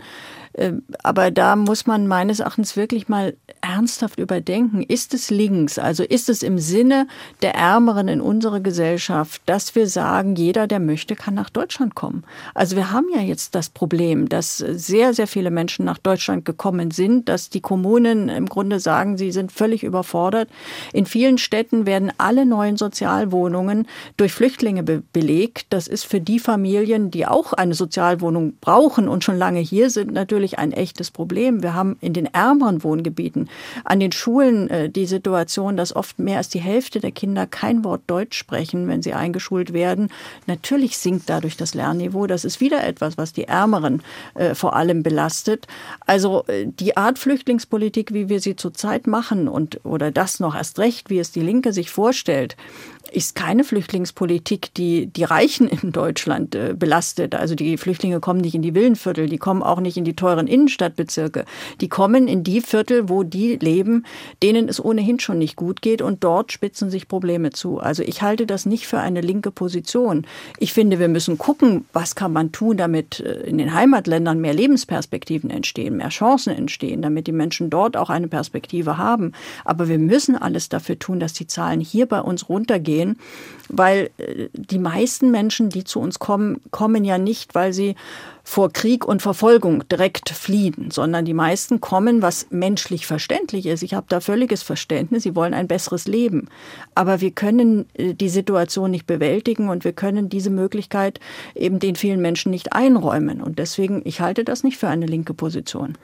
Ähm, 0.55 0.83
aber 1.03 1.31
da 1.31 1.57
muss 1.57 1.87
man 1.87 2.07
meines 2.07 2.41
Erachtens 2.41 2.77
wirklich 2.77 3.09
mal 3.09 3.35
ernsthaft 3.61 4.19
überdenken. 4.19 4.83
Ist 4.83 5.15
es 5.15 5.31
links? 5.31 5.79
Also 5.79 6.03
ist 6.03 6.29
es 6.29 6.43
im 6.43 6.59
Sinne 6.59 7.07
der 7.43 7.55
Ärmeren 7.55 8.09
in 8.09 8.21
unserer 8.21 8.61
Gesellschaft, 8.61 9.43
dass 9.47 9.75
wir 9.75 9.87
sagen, 9.87 10.35
jeder, 10.35 10.67
der 10.67 10.81
möchte, 10.81 11.17
kann 11.17 11.35
nach 11.35 11.51
Deutschland 11.51 11.95
kommen? 11.95 12.25
Also 12.55 12.77
wir 12.77 12.91
haben 12.91 13.07
ja 13.15 13.21
jetzt 13.21 13.55
das 13.55 13.71
Problem, 13.71 14.29
dass 14.29 14.59
sehr, 14.59 15.15
sehr 15.15 15.27
viele 15.27 15.51
Menschen 15.51 15.85
nach 15.85 15.99
Deutschland 15.99 16.45
gekommen 16.45 16.91
sind, 16.91 17.29
dass 17.29 17.51
die 17.51 17.61
Kommunen 17.61 18.29
im 18.29 18.47
Grunde 18.47 18.81
sagen, 18.81 19.17
sie 19.17 19.31
sind 19.31 19.53
völlig 19.53 19.85
überfordert. 19.85 20.49
In 20.93 21.07
vielen 21.07 21.39
Städten 21.39 21.87
werden 21.87 22.13
alle 22.19 22.45
neuen 22.45 22.77
Sozialwohnungen 22.77 23.87
durch 24.17 24.33
Flüchtlinge 24.33 24.83
be 24.83 25.03
belegt. 25.13 25.67
Das 25.71 25.89
ist 25.89 26.05
für 26.05 26.21
die 26.21 26.39
Familien, 26.39 27.11
die 27.11 27.27
auch 27.27 27.53
eine 27.53 27.75
Sozialwohnung 27.75 28.55
brauchen 28.61 29.09
und 29.09 29.25
schon 29.25 29.37
lange 29.37 29.61
hier 29.61 29.91
sind, 29.91 30.13
natürlich 30.13 30.42
natürlich 30.43 30.59
ein 30.59 30.73
echtes 30.73 31.13
Problem. 31.13 31.63
Wir 31.63 31.75
haben 31.75 31.97
in 32.01 32.15
den 32.15 32.27
ärmeren 32.27 32.83
Wohngebieten 32.83 33.49
an 33.85 34.01
den 34.01 34.11
Schulen 34.11 34.69
äh, 34.71 34.91
die 34.91 35.07
Situation, 35.07 35.77
dass 35.77 35.95
oft 35.95 36.19
mehr 36.19 36.39
als 36.39 36.49
die 36.49 36.61
Hälfte 36.61 36.99
der 36.99 37.13
Kinder 37.13 37.47
kein 37.47 37.85
Wort 37.85 38.03
Deutsch 38.09 38.37
sprechen, 38.37 38.89
wenn 38.89 39.03
sie 39.03 39.13
eingeschult 39.13 39.73
werden. 39.73 40.09
Natürlich 40.49 40.99
sinkt 40.99 41.31
dadurch 41.31 41.57
das 41.57 41.75
Lernniveau. 41.75 42.27
Das 42.27 42.45
ist 42.45 42.61
wieder 42.61 42.85
etwas, 42.85 43.17
was 43.17 43.33
die 43.33 43.45
Ärmeren 43.45 44.03
äh, 44.35 44.57
vor 44.57 44.75
allem 44.75 45.05
belastet. 45.05 45.69
Also 46.07 46.45
äh, 46.49 46.67
die 46.67 46.97
Art 46.97 47.21
Flüchtlingspolitik, 47.21 48.13
wie 48.13 48.29
wir 48.29 48.41
sie 48.41 48.57
zurzeit 48.57 49.07
machen 49.07 49.47
und 49.47 49.85
oder 49.85 50.11
das 50.11 50.41
noch 50.41 50.57
erst 50.57 50.81
recht, 50.81 51.09
wie 51.09 51.21
es 51.21 51.31
die 51.31 51.41
Linke 51.41 51.73
sich 51.73 51.91
vorstellt, 51.91 52.57
ist 53.13 53.35
keine 53.35 53.65
Flüchtlingspolitik, 53.65 54.75
die 54.75 55.07
die 55.07 55.25
Reichen 55.25 55.69
in 55.69 55.93
Deutschland 55.93 56.55
äh, 56.55 56.75
belastet. 56.77 57.35
Also 57.35 57.55
die 57.55 57.77
Flüchtlinge 57.77 58.21
kommen 58.21 58.41
nicht 58.41 58.55
in 58.55 58.63
die 58.63 58.75
Villenviertel, 58.75 59.29
die 59.29 59.39
kommen 59.39 59.63
auch 59.63 59.81
nicht 59.81 59.97
in 59.97 60.05
die 60.05 60.17
teuren 60.17 60.47
Innenstadtbezirke. 60.47 61.45
Die 61.81 61.89
kommen 61.89 62.29
in 62.29 62.43
die 62.43 62.61
Viertel, 62.61 63.09
wo 63.09 63.23
die 63.23 63.57
leben, 63.57 64.05
denen 64.43 64.69
es 64.69 64.83
ohnehin 64.83 65.21
schon 65.21 65.39
nicht 65.39 65.57
gut 65.57 65.83
geht 65.83 66.03
und 66.03 66.25
dort 66.25 66.53
spitzen 66.53 66.91
sich 66.91 67.09
Probleme 67.09 67.51
zu. 67.51 67.79
Also 67.79 68.03
ich 68.03 68.23
halte 68.23 68.47
das 68.47 68.67
nicht 68.67 68.87
für 68.87 68.99
eine 68.99 69.21
linke 69.21 69.51
Position. 69.51 70.27
Ich 70.59 70.73
finde, 70.73 70.99
wir 70.99 71.09
müssen 71.09 71.39
gucken, 71.39 71.85
was 71.93 72.15
kann 72.15 72.33
man 72.33 72.53
tun, 72.53 72.77
damit 72.77 73.21
äh, 73.21 73.43
in 73.43 73.59
den 73.59 73.75
Heimatländern 73.75 74.41
mehr 74.41 74.55
Lebensperspektiven 74.55 75.51
entstehen, 75.51 75.99
mehr 75.99 76.09
Chancen 76.09 76.55
entstehen, 76.55 77.03
damit 77.03 77.27
die 77.27 77.33
Menschen 77.33 77.69
dort 77.71 77.97
auch 77.97 78.11
eine 78.11 78.29
Perspektive 78.29 78.97
haben. 78.97 79.33
Aber 79.65 79.89
wir 79.89 79.99
müssen 79.99 80.37
alles 80.37 80.69
dafür 80.69 80.99
tun, 80.99 81.21
dass 81.21 81.33
die 81.35 81.47
Zahlen 81.47 81.81
hier 81.81 82.07
bei 82.07 82.21
uns 82.21 82.49
runtergehen 82.49 83.02
gehen, 83.03 83.17
weil 83.69 84.11
äh, 84.19 84.49
die 84.53 84.79
meisten 84.79 85.31
Menschen, 85.31 85.71
die 85.71 85.85
zu 85.85 86.01
uns 86.01 86.19
kommen, 86.19 86.61
kommen 86.71 87.05
ja 87.05 87.19
nicht, 87.19 87.55
weil 87.55 87.73
sie 87.73 87.95
vor 88.45 88.73
Krieg 88.73 89.05
und 89.05 89.23
Verfolgung 89.23 89.85
direkt 89.89 90.31
fliehen, 90.31 90.91
sondern 90.91 91.25
die 91.25 91.35
meisten 91.35 91.81
kommen, 91.81 92.23
was 92.23 92.49
menschlich 92.51 93.07
verständlich 93.07 93.67
ist. 93.67 93.85
Ich 93.85 93.95
habe 93.95 94.07
da 94.09 94.21
völliges 94.21 94.65
Verständnis. 94.65 95.23
Sie 95.23 95.37
wollen 95.37 95.55
ein 95.55 95.69
besseres 95.69 96.09
Leben. 96.09 96.49
Aber 96.95 97.21
wir 97.21 97.31
können 97.31 97.87
äh, 97.95 98.15
die 98.15 98.29
Situation 98.29 98.91
nicht 98.91 99.07
bewältigen 99.07 99.69
und 99.69 99.85
wir 99.85 99.93
können 99.93 100.29
diese 100.29 100.51
Möglichkeit 100.51 101.21
eben 101.55 101.79
den 101.79 101.97
vielen 101.97 102.21
Menschen 102.21 102.51
nicht 102.51 102.73
einräumen. 102.73 103.41
Und 103.41 103.59
deswegen, 103.59 104.03
ich 104.05 104.21
halte 104.21 104.45
das 104.45 104.65
nicht 104.65 104.77
für 104.77 104.89
eine 104.89 105.07
linke 105.07 105.35
Position. 105.35 105.97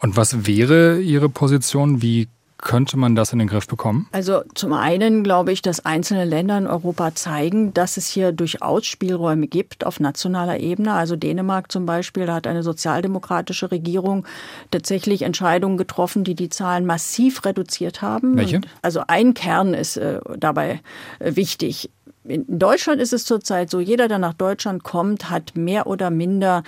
Und 0.00 0.16
was 0.16 0.46
wäre 0.46 1.00
Ihre 1.00 1.28
Position? 1.28 2.02
Wie 2.02 2.28
könnte 2.62 2.96
man 2.96 3.14
das 3.14 3.32
in 3.32 3.40
den 3.40 3.48
Griff 3.48 3.66
bekommen? 3.66 4.08
Also 4.12 4.42
zum 4.54 4.72
einen 4.72 5.24
glaube 5.24 5.52
ich, 5.52 5.60
dass 5.60 5.84
einzelne 5.84 6.24
Länder 6.24 6.56
in 6.56 6.66
Europa 6.66 7.14
zeigen, 7.14 7.74
dass 7.74 7.96
es 7.96 8.06
hier 8.06 8.32
durchaus 8.32 8.86
Spielräume 8.86 9.48
gibt 9.48 9.84
auf 9.84 10.00
nationaler 10.00 10.60
Ebene. 10.60 10.94
Also 10.94 11.16
Dänemark 11.16 11.70
zum 11.70 11.84
Beispiel, 11.84 12.24
da 12.24 12.34
hat 12.34 12.46
eine 12.46 12.62
sozialdemokratische 12.62 13.70
Regierung 13.70 14.26
tatsächlich 14.70 15.22
Entscheidungen 15.22 15.76
getroffen, 15.76 16.24
die 16.24 16.36
die 16.36 16.48
Zahlen 16.48 16.86
massiv 16.86 17.44
reduziert 17.44 18.00
haben. 18.00 18.36
Welche? 18.36 18.56
Und 18.56 18.68
also 18.80 19.02
ein 19.08 19.34
Kern 19.34 19.74
ist 19.74 19.96
äh, 19.96 20.20
dabei 20.38 20.80
äh, 21.18 21.36
wichtig. 21.36 21.90
In 22.24 22.46
Deutschland 22.46 23.00
ist 23.00 23.12
es 23.12 23.24
zurzeit 23.24 23.68
so, 23.68 23.80
jeder, 23.80 24.06
der 24.06 24.18
nach 24.18 24.34
Deutschland 24.34 24.84
kommt, 24.84 25.28
hat 25.28 25.56
mehr 25.56 25.88
oder 25.88 26.10
minder 26.10 26.62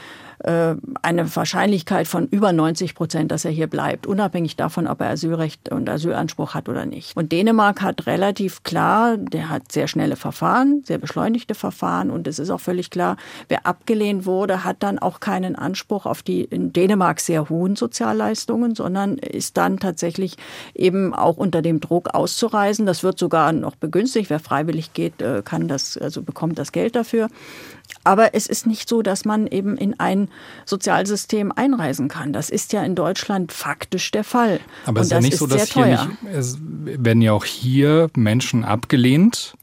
eine 0.46 1.36
Wahrscheinlichkeit 1.36 2.06
von 2.06 2.26
über 2.26 2.52
90 2.52 2.94
Prozent, 2.94 3.30
dass 3.30 3.46
er 3.46 3.50
hier 3.50 3.66
bleibt, 3.66 4.06
unabhängig 4.06 4.56
davon, 4.56 4.86
ob 4.86 5.00
er 5.00 5.10
Asylrecht 5.10 5.70
und 5.70 5.88
Asylanspruch 5.88 6.52
hat 6.54 6.68
oder 6.68 6.84
nicht. 6.84 7.16
Und 7.16 7.32
Dänemark 7.32 7.80
hat 7.80 8.06
relativ 8.06 8.62
klar, 8.62 9.16
der 9.16 9.48
hat 9.48 9.72
sehr 9.72 9.88
schnelle 9.88 10.16
Verfahren, 10.16 10.82
sehr 10.84 10.98
beschleunigte 10.98 11.54
Verfahren 11.54 12.10
und 12.10 12.26
es 12.26 12.38
ist 12.38 12.50
auch 12.50 12.60
völlig 12.60 12.90
klar, 12.90 13.16
wer 13.48 13.66
abgelehnt 13.66 14.26
wurde, 14.26 14.64
hat 14.64 14.82
dann 14.82 14.98
auch 14.98 15.20
keinen 15.20 15.56
Anspruch 15.56 16.04
auf 16.04 16.22
die 16.22 16.42
in 16.42 16.74
Dänemark 16.74 17.20
sehr 17.20 17.48
hohen 17.48 17.74
Sozialleistungen, 17.74 18.74
sondern 18.74 19.16
ist 19.16 19.56
dann 19.56 19.78
tatsächlich 19.78 20.36
eben 20.74 21.14
auch 21.14 21.38
unter 21.38 21.62
dem 21.62 21.80
Druck 21.80 22.14
auszureisen. 22.14 22.84
Das 22.84 23.02
wird 23.02 23.18
sogar 23.18 23.52
noch 23.52 23.76
begünstigt. 23.76 24.28
Wer 24.28 24.40
freiwillig 24.40 24.92
geht, 24.92 25.22
äh, 25.22 25.42
kann 25.42 25.68
das, 25.68 25.96
also 25.96 26.22
bekommt 26.22 26.58
das 26.58 26.72
Geld 26.72 26.96
dafür. 26.96 27.28
Aber 28.02 28.34
es 28.34 28.46
ist 28.46 28.66
nicht 28.66 28.88
so, 28.88 29.02
dass 29.02 29.24
man 29.24 29.46
eben 29.46 29.76
in 29.76 29.98
ein 29.98 30.28
Sozialsystem 30.66 31.52
einreisen 31.52 32.08
kann. 32.08 32.32
Das 32.32 32.50
ist 32.50 32.72
ja 32.72 32.82
in 32.82 32.94
Deutschland 32.94 33.52
faktisch 33.52 34.10
der 34.10 34.24
Fall. 34.24 34.60
Aber 34.86 35.00
es 35.00 35.08
ist 35.08 35.12
ja 35.12 35.20
nicht 35.20 35.36
so, 35.36 35.46
dass 35.46 35.72
hier 35.72 35.86
nicht, 35.86 36.08
es 36.32 36.58
werden 36.60 37.22
ja 37.22 37.32
auch 37.32 37.44
hier 37.44 38.08
Menschen 38.14 38.64
abgelehnt, 38.64 39.56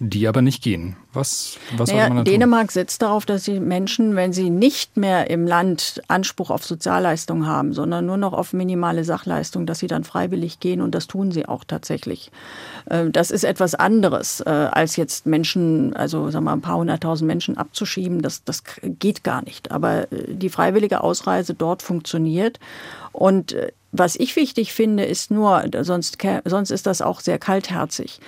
die 0.00 0.28
aber 0.28 0.42
nicht 0.42 0.62
gehen. 0.62 0.96
Was, 1.12 1.58
was 1.76 1.90
naja, 1.90 2.06
soll 2.06 2.14
man 2.14 2.24
Dänemark 2.24 2.70
setzt 2.70 3.02
darauf, 3.02 3.26
dass 3.26 3.42
die 3.42 3.58
Menschen, 3.58 4.14
wenn 4.14 4.32
sie 4.32 4.48
nicht 4.48 4.96
mehr 4.96 5.28
im 5.28 5.44
Land 5.44 6.00
Anspruch 6.06 6.50
auf 6.50 6.64
Sozialleistungen 6.64 7.46
haben, 7.46 7.72
sondern 7.72 8.06
nur 8.06 8.16
noch 8.16 8.32
auf 8.32 8.52
minimale 8.52 9.02
Sachleistungen, 9.02 9.66
dass 9.66 9.80
sie 9.80 9.88
dann 9.88 10.04
freiwillig 10.04 10.60
gehen 10.60 10.80
und 10.82 10.94
das 10.94 11.08
tun 11.08 11.32
sie 11.32 11.46
auch 11.46 11.64
tatsächlich. 11.64 12.30
Äh, 12.86 13.10
das 13.10 13.32
ist 13.32 13.42
etwas 13.42 13.74
anderes, 13.74 14.40
äh, 14.40 14.50
als 14.50 14.94
jetzt 14.94 15.26
Menschen, 15.26 15.96
also 15.96 16.30
sagen 16.30 16.44
wir 16.44 16.52
ein 16.52 16.60
paar 16.60 16.76
hunderttausend 16.76 17.26
Menschen 17.26 17.56
abzuschieben. 17.56 18.22
Das, 18.22 18.44
das 18.44 18.62
geht 18.82 19.24
gar 19.24 19.42
nicht. 19.42 19.72
Aber 19.72 20.12
äh, 20.12 20.34
die 20.34 20.48
freiwillige 20.50 21.02
Ausreise 21.02 21.54
dort 21.54 21.82
funktioniert. 21.82 22.60
Und 23.10 23.56
was 23.90 24.14
ich 24.14 24.36
wichtig 24.36 24.72
finde, 24.74 25.04
ist 25.04 25.30
nur, 25.30 25.64
sonst, 25.80 26.18
sonst 26.44 26.70
ist 26.70 26.86
das 26.86 27.02
auch 27.02 27.20
sehr 27.20 27.38
kaltherzig 27.38 28.20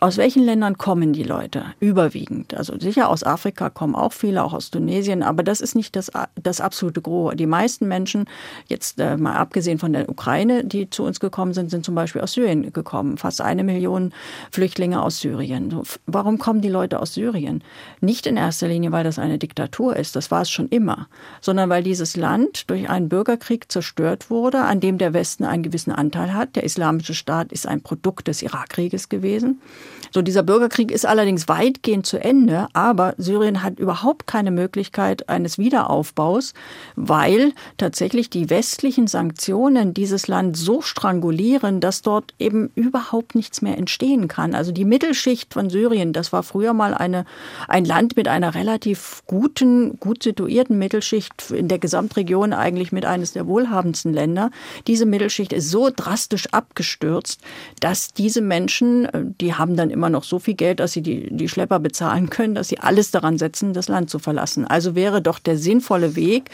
aus 0.00 0.16
welchen 0.16 0.44
Ländern 0.44 0.78
kommen 0.78 1.12
die 1.12 1.22
Leute? 1.22 1.64
Überwiegend. 1.80 2.54
Also 2.54 2.78
sicher 2.78 3.08
aus 3.08 3.24
Afrika 3.24 3.70
kommen 3.70 3.94
auch 3.94 4.12
viele, 4.12 4.44
auch 4.44 4.52
aus 4.52 4.70
Tunesien, 4.70 5.22
aber 5.22 5.42
das 5.42 5.60
ist 5.60 5.74
nicht 5.74 5.96
das, 5.96 6.10
das 6.40 6.60
absolute 6.60 7.00
Gros. 7.00 7.34
Die 7.36 7.46
meisten 7.46 7.88
Menschen, 7.88 8.26
jetzt 8.68 9.00
äh, 9.00 9.16
mal 9.16 9.34
abgesehen 9.34 9.78
von 9.78 9.92
der 9.92 10.08
Ukraine, 10.08 10.64
die 10.64 10.90
zu 10.90 11.04
uns 11.04 11.20
gekommen 11.20 11.52
sind, 11.52 11.70
sind 11.70 11.84
zum 11.84 11.94
Beispiel 11.94 12.20
aus 12.20 12.32
Syrien 12.32 12.72
gekommen. 12.72 13.18
Fast 13.18 13.40
eine 13.40 13.64
Million 13.64 14.12
Flüchtlinge 14.50 15.02
aus 15.02 15.20
Syrien. 15.20 15.80
Warum 16.06 16.38
kommen 16.38 16.60
die 16.60 16.68
Leute 16.68 17.00
aus 17.00 17.14
Syrien? 17.14 17.64
Nicht 18.00 18.26
in 18.26 18.36
erster 18.36 18.68
Linie, 18.68 18.92
weil 18.92 19.04
das 19.04 19.18
eine 19.18 19.38
Diktatur 19.38 19.96
ist, 19.96 20.16
das 20.16 20.30
war 20.30 20.42
es 20.42 20.50
schon 20.50 20.68
immer, 20.68 21.08
sondern 21.40 21.70
weil 21.70 21.82
dieses 21.82 22.16
Land 22.16 22.70
durch 22.70 22.88
einen 22.88 23.08
Bürgerkrieg 23.08 23.70
zerstört 23.70 24.30
wurde, 24.30 24.62
an 24.62 24.80
dem 24.80 24.98
der 24.98 25.12
Westen 25.12 25.44
einen 25.44 25.62
gewissen 25.62 25.92
Anteil 25.92 26.34
hat. 26.34 26.56
Der 26.56 26.64
Islamische 26.64 27.14
Staat 27.14 27.52
ist 27.52 27.66
ein 27.66 27.82
Produkt 27.82 28.28
des 28.28 28.42
Irakkrieges 28.42 29.08
gewesen. 29.08 29.60
So, 30.14 30.20
dieser 30.20 30.42
Bürgerkrieg 30.42 30.90
ist 30.90 31.06
allerdings 31.06 31.48
weitgehend 31.48 32.04
zu 32.04 32.22
Ende, 32.22 32.68
aber 32.74 33.14
Syrien 33.16 33.62
hat 33.62 33.78
überhaupt 33.78 34.26
keine 34.26 34.50
Möglichkeit 34.50 35.30
eines 35.30 35.56
Wiederaufbaus, 35.56 36.52
weil 36.96 37.52
tatsächlich 37.78 38.28
die 38.28 38.50
westlichen 38.50 39.06
Sanktionen 39.06 39.94
dieses 39.94 40.28
Land 40.28 40.58
so 40.58 40.82
strangulieren, 40.82 41.80
dass 41.80 42.02
dort 42.02 42.34
eben 42.38 42.70
überhaupt 42.74 43.34
nichts 43.34 43.62
mehr 43.62 43.78
entstehen 43.78 44.28
kann. 44.28 44.54
Also 44.54 44.70
die 44.70 44.84
Mittelschicht 44.84 45.54
von 45.54 45.70
Syrien, 45.70 46.12
das 46.12 46.30
war 46.30 46.42
früher 46.42 46.74
mal 46.74 46.92
eine, 46.92 47.24
ein 47.66 47.86
Land 47.86 48.14
mit 48.14 48.28
einer 48.28 48.54
relativ 48.54 49.22
guten, 49.26 49.98
gut 49.98 50.22
situierten 50.22 50.76
Mittelschicht 50.76 51.50
in 51.50 51.68
der 51.68 51.78
Gesamtregion 51.78 52.52
eigentlich 52.52 52.92
mit 52.92 53.06
eines 53.06 53.32
der 53.32 53.46
wohlhabendsten 53.46 54.12
Länder. 54.12 54.50
Diese 54.86 55.06
Mittelschicht 55.06 55.54
ist 55.54 55.70
so 55.70 55.88
drastisch 55.88 56.48
abgestürzt, 56.52 57.40
dass 57.80 58.12
diese 58.12 58.42
Menschen, 58.42 59.06
äh, 59.06 59.22
die 59.40 59.54
haben 59.54 59.61
dann 59.70 59.90
immer 59.90 60.10
noch 60.10 60.24
so 60.24 60.38
viel 60.38 60.54
Geld, 60.54 60.80
dass 60.80 60.92
sie 60.92 61.02
die, 61.02 61.28
die 61.34 61.48
Schlepper 61.48 61.78
bezahlen 61.78 62.30
können, 62.30 62.54
dass 62.54 62.68
sie 62.68 62.78
alles 62.78 63.10
daran 63.10 63.38
setzen, 63.38 63.72
das 63.72 63.88
Land 63.88 64.10
zu 64.10 64.18
verlassen. 64.18 64.66
Also 64.66 64.94
wäre 64.94 65.22
doch 65.22 65.38
der 65.38 65.56
sinnvolle 65.56 66.16
Weg, 66.16 66.50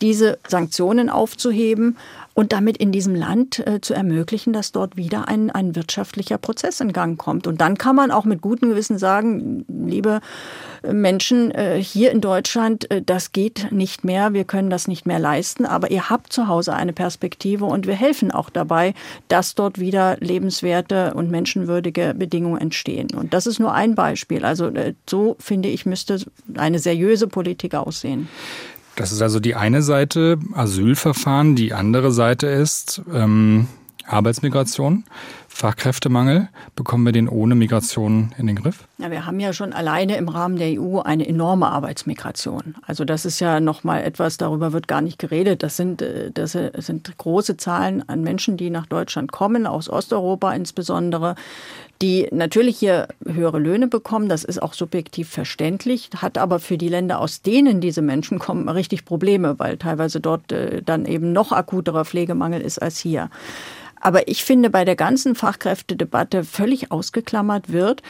diese 0.00 0.38
Sanktionen 0.46 1.10
aufzuheben 1.10 1.96
und 2.38 2.52
damit 2.52 2.76
in 2.76 2.92
diesem 2.92 3.16
Land 3.16 3.66
äh, 3.66 3.80
zu 3.80 3.94
ermöglichen, 3.94 4.52
dass 4.52 4.70
dort 4.70 4.96
wieder 4.96 5.26
ein, 5.26 5.50
ein 5.50 5.74
wirtschaftlicher 5.74 6.38
Prozess 6.38 6.80
in 6.80 6.92
Gang 6.92 7.18
kommt. 7.18 7.48
Und 7.48 7.60
dann 7.60 7.76
kann 7.76 7.96
man 7.96 8.12
auch 8.12 8.24
mit 8.24 8.42
gutem 8.42 8.68
Gewissen 8.68 8.96
sagen, 8.96 9.64
liebe 9.66 10.20
Menschen 10.88 11.50
äh, 11.50 11.82
hier 11.82 12.12
in 12.12 12.20
Deutschland, 12.20 12.88
äh, 12.92 13.02
das 13.02 13.32
geht 13.32 13.72
nicht 13.72 14.04
mehr, 14.04 14.34
wir 14.34 14.44
können 14.44 14.70
das 14.70 14.86
nicht 14.86 15.04
mehr 15.04 15.18
leisten, 15.18 15.66
aber 15.66 15.90
ihr 15.90 16.10
habt 16.10 16.32
zu 16.32 16.46
Hause 16.46 16.74
eine 16.74 16.92
Perspektive 16.92 17.64
und 17.64 17.88
wir 17.88 17.96
helfen 17.96 18.30
auch 18.30 18.50
dabei, 18.50 18.94
dass 19.26 19.56
dort 19.56 19.80
wieder 19.80 20.16
lebenswerte 20.20 21.14
und 21.14 21.32
menschenwürdige 21.32 22.14
Bedingungen 22.16 22.60
entstehen. 22.60 23.08
Und 23.16 23.34
das 23.34 23.48
ist 23.48 23.58
nur 23.58 23.74
ein 23.74 23.96
Beispiel. 23.96 24.44
Also 24.44 24.66
äh, 24.68 24.94
so 25.10 25.34
finde 25.40 25.70
ich, 25.70 25.86
müsste 25.86 26.20
eine 26.56 26.78
seriöse 26.78 27.26
Politik 27.26 27.74
aussehen. 27.74 28.28
Das 28.98 29.12
ist 29.12 29.22
also 29.22 29.38
die 29.38 29.54
eine 29.54 29.80
Seite, 29.80 30.40
Asylverfahren. 30.54 31.54
Die 31.54 31.72
andere 31.72 32.10
Seite 32.10 32.48
ist 32.48 33.00
ähm, 33.14 33.68
Arbeitsmigration, 34.04 35.04
Fachkräftemangel. 35.58 36.50
Bekommen 36.76 37.04
wir 37.04 37.10
den 37.10 37.28
ohne 37.28 37.56
Migration 37.56 38.32
in 38.38 38.46
den 38.46 38.54
Griff? 38.54 38.86
Ja, 38.98 39.10
wir 39.10 39.26
haben 39.26 39.40
ja 39.40 39.52
schon 39.52 39.72
alleine 39.72 40.16
im 40.16 40.28
Rahmen 40.28 40.56
der 40.56 40.80
EU 40.80 41.00
eine 41.00 41.26
enorme 41.26 41.66
Arbeitsmigration. 41.66 42.76
Also 42.86 43.04
das 43.04 43.24
ist 43.24 43.40
ja 43.40 43.58
noch 43.58 43.82
mal 43.82 44.04
etwas, 44.04 44.36
darüber 44.36 44.72
wird 44.72 44.86
gar 44.86 45.00
nicht 45.00 45.18
geredet. 45.18 45.64
Das 45.64 45.76
sind, 45.76 46.00
äh, 46.00 46.30
das 46.30 46.52
sind 46.52 47.18
große 47.18 47.56
Zahlen 47.56 48.08
an 48.08 48.22
Menschen, 48.22 48.56
die 48.56 48.70
nach 48.70 48.86
Deutschland 48.86 49.32
kommen, 49.32 49.66
aus 49.66 49.90
Osteuropa 49.90 50.52
insbesondere, 50.52 51.34
die 52.00 52.28
natürlich 52.30 52.78
hier 52.78 53.08
höhere 53.26 53.58
Löhne 53.58 53.88
bekommen. 53.88 54.28
Das 54.28 54.44
ist 54.44 54.62
auch 54.62 54.74
subjektiv 54.74 55.28
verständlich, 55.28 56.10
hat 56.18 56.38
aber 56.38 56.60
für 56.60 56.78
die 56.78 56.88
Länder, 56.88 57.18
aus 57.18 57.42
denen 57.42 57.80
diese 57.80 58.00
Menschen 58.00 58.38
kommen, 58.38 58.68
richtig 58.68 59.04
Probleme, 59.04 59.58
weil 59.58 59.76
teilweise 59.76 60.20
dort 60.20 60.52
äh, 60.52 60.82
dann 60.84 61.04
eben 61.04 61.32
noch 61.32 61.50
akuterer 61.50 62.04
Pflegemangel 62.04 62.60
ist 62.60 62.80
als 62.80 63.00
hier. 63.00 63.28
Aber 64.00 64.28
ich 64.28 64.44
finde, 64.44 64.70
bei 64.70 64.84
der 64.84 64.96
ganzen 64.96 65.34
Fachkräftedebatte 65.34 66.44
völlig 66.44 66.90
ausgeklammert 66.90 67.72
wird, 67.72 68.02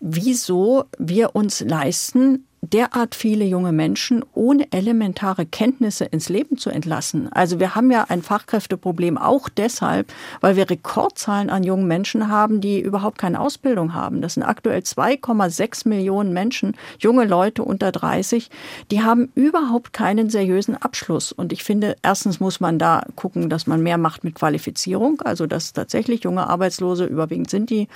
wieso 0.00 0.84
wir 0.98 1.34
uns 1.34 1.60
leisten, 1.60 2.46
derart 2.72 3.14
viele 3.14 3.44
junge 3.44 3.72
Menschen 3.72 4.24
ohne 4.34 4.70
elementare 4.72 5.46
Kenntnisse 5.46 6.04
ins 6.04 6.28
Leben 6.28 6.56
zu 6.58 6.70
entlassen. 6.70 7.32
Also 7.32 7.60
wir 7.60 7.74
haben 7.74 7.90
ja 7.90 8.06
ein 8.08 8.22
Fachkräfteproblem 8.22 9.18
auch 9.18 9.48
deshalb, 9.48 10.12
weil 10.40 10.56
wir 10.56 10.68
Rekordzahlen 10.68 11.50
an 11.50 11.62
jungen 11.62 11.86
Menschen 11.86 12.28
haben, 12.28 12.60
die 12.60 12.80
überhaupt 12.80 13.18
keine 13.18 13.40
Ausbildung 13.40 13.94
haben. 13.94 14.20
Das 14.20 14.34
sind 14.34 14.42
aktuell 14.42 14.80
2,6 14.80 15.88
Millionen 15.88 16.32
Menschen, 16.32 16.76
junge 16.98 17.24
Leute 17.24 17.62
unter 17.62 17.92
30, 17.92 18.50
die 18.90 19.02
haben 19.02 19.30
überhaupt 19.34 19.92
keinen 19.92 20.30
seriösen 20.30 20.76
Abschluss. 20.76 21.32
Und 21.32 21.52
ich 21.52 21.64
finde, 21.64 21.96
erstens 22.02 22.40
muss 22.40 22.60
man 22.60 22.78
da 22.78 23.04
gucken, 23.16 23.48
dass 23.48 23.66
man 23.66 23.82
mehr 23.82 23.98
macht 23.98 24.24
mit 24.24 24.34
Qualifizierung, 24.34 25.20
also 25.22 25.46
dass 25.46 25.72
tatsächlich 25.72 26.24
junge 26.24 26.48
Arbeitslose, 26.48 27.04
überwiegend 27.04 27.50
sind 27.50 27.70
die 27.70 27.88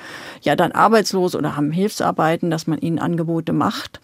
ja 0.42 0.56
dann 0.56 0.72
arbeitslos 0.72 1.35
oder 1.35 1.56
haben 1.56 1.70
Hilfsarbeiten, 1.70 2.50
dass 2.50 2.66
man 2.66 2.78
ihnen 2.78 2.98
Angebote 2.98 3.52
macht 3.52 4.00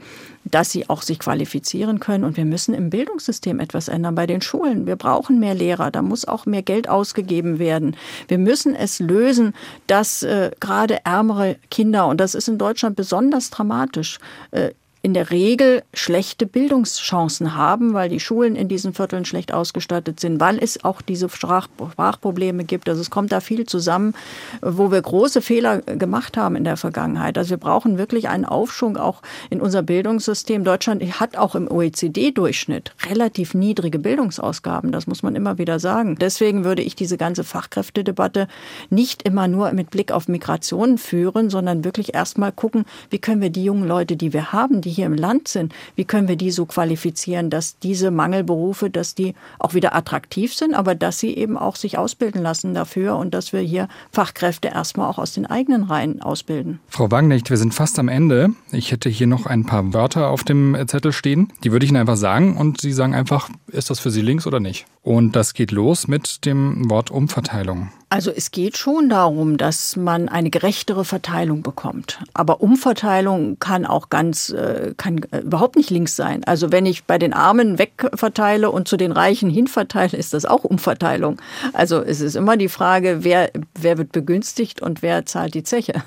dass 0.51 0.71
sie 0.71 0.89
auch 0.89 1.03
sich 1.03 1.19
qualifizieren 1.19 2.01
können. 2.01 2.25
Und 2.25 2.37
wir 2.37 2.45
müssen 2.45 2.75
im 2.75 2.91
Bildungssystem 2.91 3.61
etwas 3.61 3.89
ändern 3.89 4.15
bei 4.15 4.27
den 4.27 4.41
Schulen. 4.41 4.87
Wir 4.87 4.97
brauchen 4.97 5.39
mehr 5.39 5.55
Lehrer. 5.55 5.91
Da 5.91 6.03
muss 6.03 6.27
auch 6.27 6.47
mehr 6.47 6.63
Geld 6.63 6.89
ausgegeben 6.89 7.59
werden. 7.59 7.97
Wir 8.29 8.39
müssen 8.39 8.75
es 8.75 8.99
lösen, 8.99 9.55
dass 9.87 10.23
äh, 10.23 10.51
gerade 10.61 11.05
ärmere 11.05 11.57
Kinder, 11.71 12.07
und 12.07 12.21
das 12.21 12.35
ist 12.35 12.49
in 12.49 12.59
Deutschland 12.59 12.97
besonders 12.97 13.51
dramatisch, 13.51 14.19
äh, 14.51 14.71
in 15.03 15.15
der 15.15 15.31
Regel 15.31 15.85
schlechte 15.95 16.47
Bildungschancen 16.47 17.55
haben, 17.55 17.95
weil 17.95 18.09
die 18.09 18.19
Schulen 18.19 18.57
in 18.57 18.67
diesen 18.67 18.93
Vierteln 18.93 19.25
schlecht 19.25 19.55
ausgestattet 19.55 20.19
sind, 20.19 20.41
weil 20.41 20.59
es 20.59 20.85
auch 20.85 21.01
diese 21.01 21.29
Sprachprobleme 21.29 22.65
gibt. 22.65 22.89
Also 22.89 23.03
es 23.03 23.11
kommt 23.11 23.31
da 23.31 23.41
viel 23.41 23.67
zusammen, 23.67 24.15
wo 24.63 24.91
wir 24.91 25.01
große 25.01 25.43
Fehler 25.43 25.83
gemacht 25.83 26.37
haben 26.37 26.57
in 26.57 26.65
der 26.65 26.77
Vergangenheit. 26.77 27.39
Also 27.39 27.51
wir 27.51 27.57
brauchen 27.57 27.99
wirklich 27.99 28.29
einen 28.29 28.45
Aufschwung 28.45 28.97
auch 28.97 29.23
in 29.49 29.61
unser 29.61 29.83
Bildungssystem. 29.83 30.65
Deutschland 30.65 31.05
hat 31.21 31.37
auch 31.37 31.55
im 31.55 31.71
OECD-Durchschnitt 31.71 32.93
relativ 33.09 33.55
niedrige 33.55 34.01
Bildungsausgaben. 34.01 34.91
Das 34.91 35.07
muss 35.07 35.23
man 35.23 35.37
immer 35.37 35.57
wieder 35.57 35.79
sagen. 35.79 36.17
Deswegen 36.21 36.65
würde 36.65 36.83
ich 36.83 36.97
diese 36.97 37.17
ganze 37.17 37.45
Fachkräftedebatte 37.45 38.49
nicht 38.91 39.23
immer 39.23 39.47
nur 39.47 39.71
mit 39.71 39.91
Blick 39.91 40.11
auf 40.11 40.27
Migration 40.27 40.99
führen, 40.99 41.49
sondern 41.49 41.85
wirklich 41.85 42.15
erstmal 42.15 42.51
gucken, 42.51 42.87
wie 43.11 43.19
können 43.19 43.41
wir 43.41 43.51
die 43.51 43.63
jungen 43.63 43.87
Leute, 43.87 44.17
die 44.17 44.33
wir 44.33 44.53
haben, 44.53 44.81
die 44.81 44.96
hier 44.97 45.07
im 45.07 45.15
Land 45.15 45.49
sind, 45.49 45.73
wie 45.95 46.05
können 46.05 46.27
wir 46.27 46.37
die 46.37 46.51
so 46.51 46.67
qualifizieren, 46.67 47.51
dass 47.51 47.79
diese 47.79 48.11
Mangelberufe, 48.11 48.91
dass 48.91 49.15
die 49.15 49.35
auch 49.59 49.75
wieder 49.75 49.95
attraktiv 49.95 50.55
sind, 50.55 50.75
aber 50.75 50.95
dass 50.95 51.19
sie 51.19 51.37
eben 51.37 51.57
auch 51.57 51.77
sich 51.77 51.99
ausbilden 51.99 52.43
lassen 52.43 52.75
dafür 52.75 53.17
und 53.17 53.33
dass 53.33 53.53
wir 53.53 53.61
hier 53.61 53.89
Fachkräfte 54.11 54.69
erstmal 54.69 55.09
auch 55.09 55.19
aus 55.19 55.33
den 55.33 55.47
eigenen 55.47 55.85
Reihen 55.85 56.21
ausbilden. 56.21 56.81
Frau 56.89 57.11
Wagnecht, 57.11 57.51
wir 57.51 57.57
sind 57.57 57.75
fast 57.75 57.99
am 57.99 58.09
Ende. 58.09 58.51
Ich 58.73 58.91
hätte 58.91 59.09
hier 59.09 59.27
noch 59.27 59.47
ein 59.47 59.65
paar 59.65 59.93
Wörter 59.93 60.31
auf 60.31 60.43
dem 60.43 60.77
Zettel 60.87 61.13
stehen. 61.13 61.53
Die 61.63 61.73
würde 61.73 61.85
ich 61.85 61.91
Ihnen 61.91 62.01
einfach 62.01 62.17
sagen 62.17 62.57
und 62.57 62.81
Sie 62.81 62.93
sagen 62.93 63.15
einfach, 63.15 63.49
ist 63.69 63.91
das 63.91 64.01
für 64.01 64.11
Sie 64.11 64.23
links 64.23 64.47
oder 64.47 64.61
nicht? 64.61 64.87
Und 65.03 65.37
das 65.37 65.55
geht 65.55 65.71
los 65.71 66.09
mit 66.09 66.45
dem 66.47 66.91
Wort 66.91 67.11
Umverteilung. 67.11 67.91
Also 68.09 68.31
es 68.31 68.53
geht 68.53 68.77
schon 68.77 69.09
darum, 69.09 69.57
dass 69.57 69.97
man 69.97 70.29
eine 70.29 70.49
gerechtere 70.49 71.05
Verteilung 71.05 71.63
bekommt. 71.63 72.21
Aber 72.35 72.61
Umverteilung 72.61 73.59
kann 73.59 73.85
auch 73.85 74.11
ganz, 74.11 74.51
äh, 74.51 74.95
kann 74.97 75.23
äh, 75.33 75.41
überhaupt 75.41 75.75
nicht 75.75 75.91
links 75.91 76.15
sein. 76.15 76.45
Also 76.45 76.71
wenn 76.71 76.87
ich 76.87 77.05
bei 77.05 77.19
den 77.19 77.33
Armen 77.33 77.81
wegverteile 77.81 78.71
und 78.71 78.87
zu 78.87 78.97
den 78.97 79.11
Reichen 79.11 79.51
hinverteile, 79.51 80.17
ist 80.17 80.35
das 80.35 80.45
auch 80.45 80.63
Umverteilung. 80.63 81.43
Also 81.73 82.01
es 82.01 82.21
ist 82.21 82.37
immer 82.37 82.57
die 82.57 82.69
Frage, 82.69 83.19
wer, 83.23 83.51
wer 83.75 83.99
wird 83.99 84.13
begünstigt 84.13 84.81
und 84.81 85.03
wer 85.03 85.27
zahlt 85.27 85.55
die 85.55 85.65
Zeche. 85.65 86.05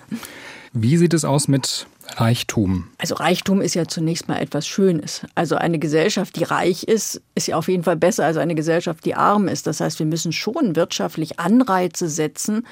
Wie 0.72 0.96
sieht 0.96 1.14
es 1.14 1.26
aus 1.26 1.50
mit 1.50 1.86
Reichtum? 2.16 2.88
Also 2.98 3.16
Reichtum 3.16 3.62
ist 3.62 3.76
ja 3.76 3.88
zunächst 3.88 4.28
mal 4.28 4.38
etwas 4.38 4.68
Schönes. 4.68 5.22
Also 5.36 5.56
eine 5.56 5.80
Gesellschaft, 5.80 6.36
die 6.36 6.44
reich 6.44 6.84
ist, 6.84 7.22
ist 7.36 7.48
ja 7.48 7.58
auf 7.58 7.68
jeden 7.68 7.84
Fall 7.84 7.98
besser 7.98 8.26
als 8.26 8.38
eine 8.38 8.56
Gesellschaft, 8.56 9.06
die 9.06 9.16
arm 9.16 9.48
ist. 9.48 9.68
Das 9.68 9.80
heißt, 9.80 10.00
wir 10.00 10.06
müssen 10.06 10.32
schon 10.32 10.76
wirtschaftlich 10.76 11.40
Anreize 11.40 12.10
setzen, 12.10 12.66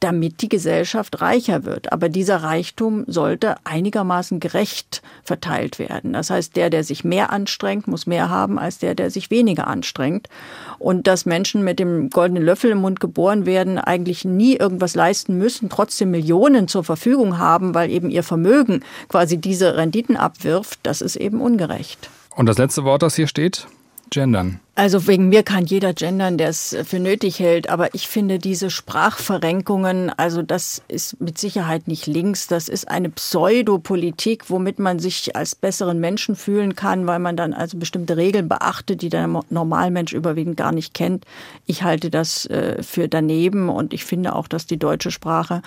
damit 0.00 0.42
die 0.42 0.48
Gesellschaft 0.48 1.20
reicher 1.20 1.64
wird. 1.64 1.92
Aber 1.92 2.08
dieser 2.08 2.42
Reichtum 2.42 3.04
sollte 3.06 3.56
einigermaßen 3.64 4.40
gerecht 4.40 5.02
verteilt 5.22 5.78
werden. 5.78 6.12
Das 6.12 6.30
heißt, 6.30 6.56
der, 6.56 6.70
der 6.70 6.84
sich 6.84 7.04
mehr 7.04 7.32
anstrengt, 7.32 7.88
muss 7.88 8.06
mehr 8.06 8.28
haben 8.28 8.58
als 8.58 8.78
der, 8.78 8.94
der 8.94 9.10
sich 9.10 9.30
weniger 9.30 9.66
anstrengt. 9.66 10.28
Und 10.78 11.06
dass 11.06 11.26
Menschen 11.26 11.64
mit 11.64 11.78
dem 11.78 12.10
goldenen 12.10 12.42
Löffel 12.42 12.70
im 12.70 12.78
Mund 12.78 13.00
geboren 13.00 13.46
werden, 13.46 13.78
eigentlich 13.78 14.24
nie 14.24 14.56
irgendwas 14.56 14.94
leisten 14.94 15.38
müssen, 15.38 15.70
trotzdem 15.70 16.10
Millionen 16.10 16.68
zur 16.68 16.84
Verfügung 16.84 17.38
haben, 17.38 17.74
weil 17.74 17.90
eben 17.90 18.10
ihr 18.10 18.22
Vermögen 18.22 18.84
quasi 19.08 19.38
diese 19.38 19.76
Renditen 19.76 20.16
abwirft, 20.16 20.80
das 20.82 21.00
ist 21.00 21.16
eben 21.16 21.40
ungerecht. 21.40 22.10
Und 22.36 22.46
das 22.46 22.58
letzte 22.58 22.84
Wort, 22.84 23.02
das 23.02 23.16
hier 23.16 23.26
steht? 23.28 23.66
Gendern. 24.10 24.60
Also 24.76 25.06
wegen 25.06 25.28
mir 25.28 25.44
kann 25.44 25.66
jeder 25.66 25.94
gendern, 25.94 26.36
der 26.36 26.48
es 26.48 26.76
für 26.84 26.98
nötig 26.98 27.38
hält. 27.38 27.70
Aber 27.70 27.94
ich 27.94 28.08
finde 28.08 28.40
diese 28.40 28.70
Sprachverrenkungen, 28.70 30.10
also 30.10 30.42
das 30.42 30.82
ist 30.88 31.20
mit 31.20 31.38
Sicherheit 31.38 31.86
nicht 31.86 32.08
links. 32.08 32.48
Das 32.48 32.68
ist 32.68 32.88
eine 32.88 33.08
Pseudopolitik, 33.08 34.50
womit 34.50 34.80
man 34.80 34.98
sich 34.98 35.36
als 35.36 35.54
besseren 35.54 36.00
Menschen 36.00 36.34
fühlen 36.34 36.74
kann, 36.74 37.06
weil 37.06 37.20
man 37.20 37.36
dann 37.36 37.52
also 37.52 37.78
bestimmte 37.78 38.16
Regeln 38.16 38.48
beachtet, 38.48 39.02
die 39.02 39.10
der 39.10 39.28
Normalmensch 39.48 40.12
überwiegend 40.12 40.56
gar 40.56 40.72
nicht 40.72 40.92
kennt. 40.92 41.24
Ich 41.66 41.84
halte 41.84 42.10
das 42.10 42.46
äh, 42.46 42.82
für 42.82 43.06
daneben 43.06 43.68
und 43.68 43.94
ich 43.94 44.04
finde 44.04 44.34
auch, 44.34 44.48
dass 44.48 44.66
die 44.66 44.78
deutsche 44.78 45.12
Sprache 45.12 45.62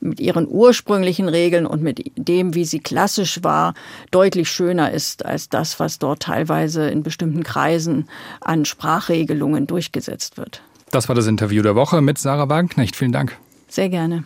mit 0.00 0.18
ihren 0.18 0.48
ursprünglichen 0.48 1.28
Regeln 1.28 1.66
und 1.66 1.82
mit 1.82 2.10
dem, 2.16 2.54
wie 2.54 2.64
sie 2.64 2.80
klassisch 2.80 3.42
war, 3.42 3.74
deutlich 4.10 4.48
schöner 4.48 4.92
ist 4.92 5.26
als 5.26 5.50
das, 5.50 5.78
was 5.78 5.98
dort 5.98 6.22
teilweise 6.22 6.88
in 6.88 7.02
bestimmten 7.02 7.42
Kreisen 7.42 8.08
an 8.48 8.64
Sprachregelungen 8.64 9.66
durchgesetzt 9.66 10.36
wird. 10.36 10.62
Das 10.90 11.08
war 11.08 11.14
das 11.14 11.26
Interview 11.26 11.62
der 11.62 11.74
Woche 11.74 12.00
mit 12.00 12.18
Sarah 12.18 12.48
Wagenknecht. 12.48 12.96
Vielen 12.96 13.12
Dank. 13.12 13.36
Sehr 13.68 13.88
gerne. 13.88 14.24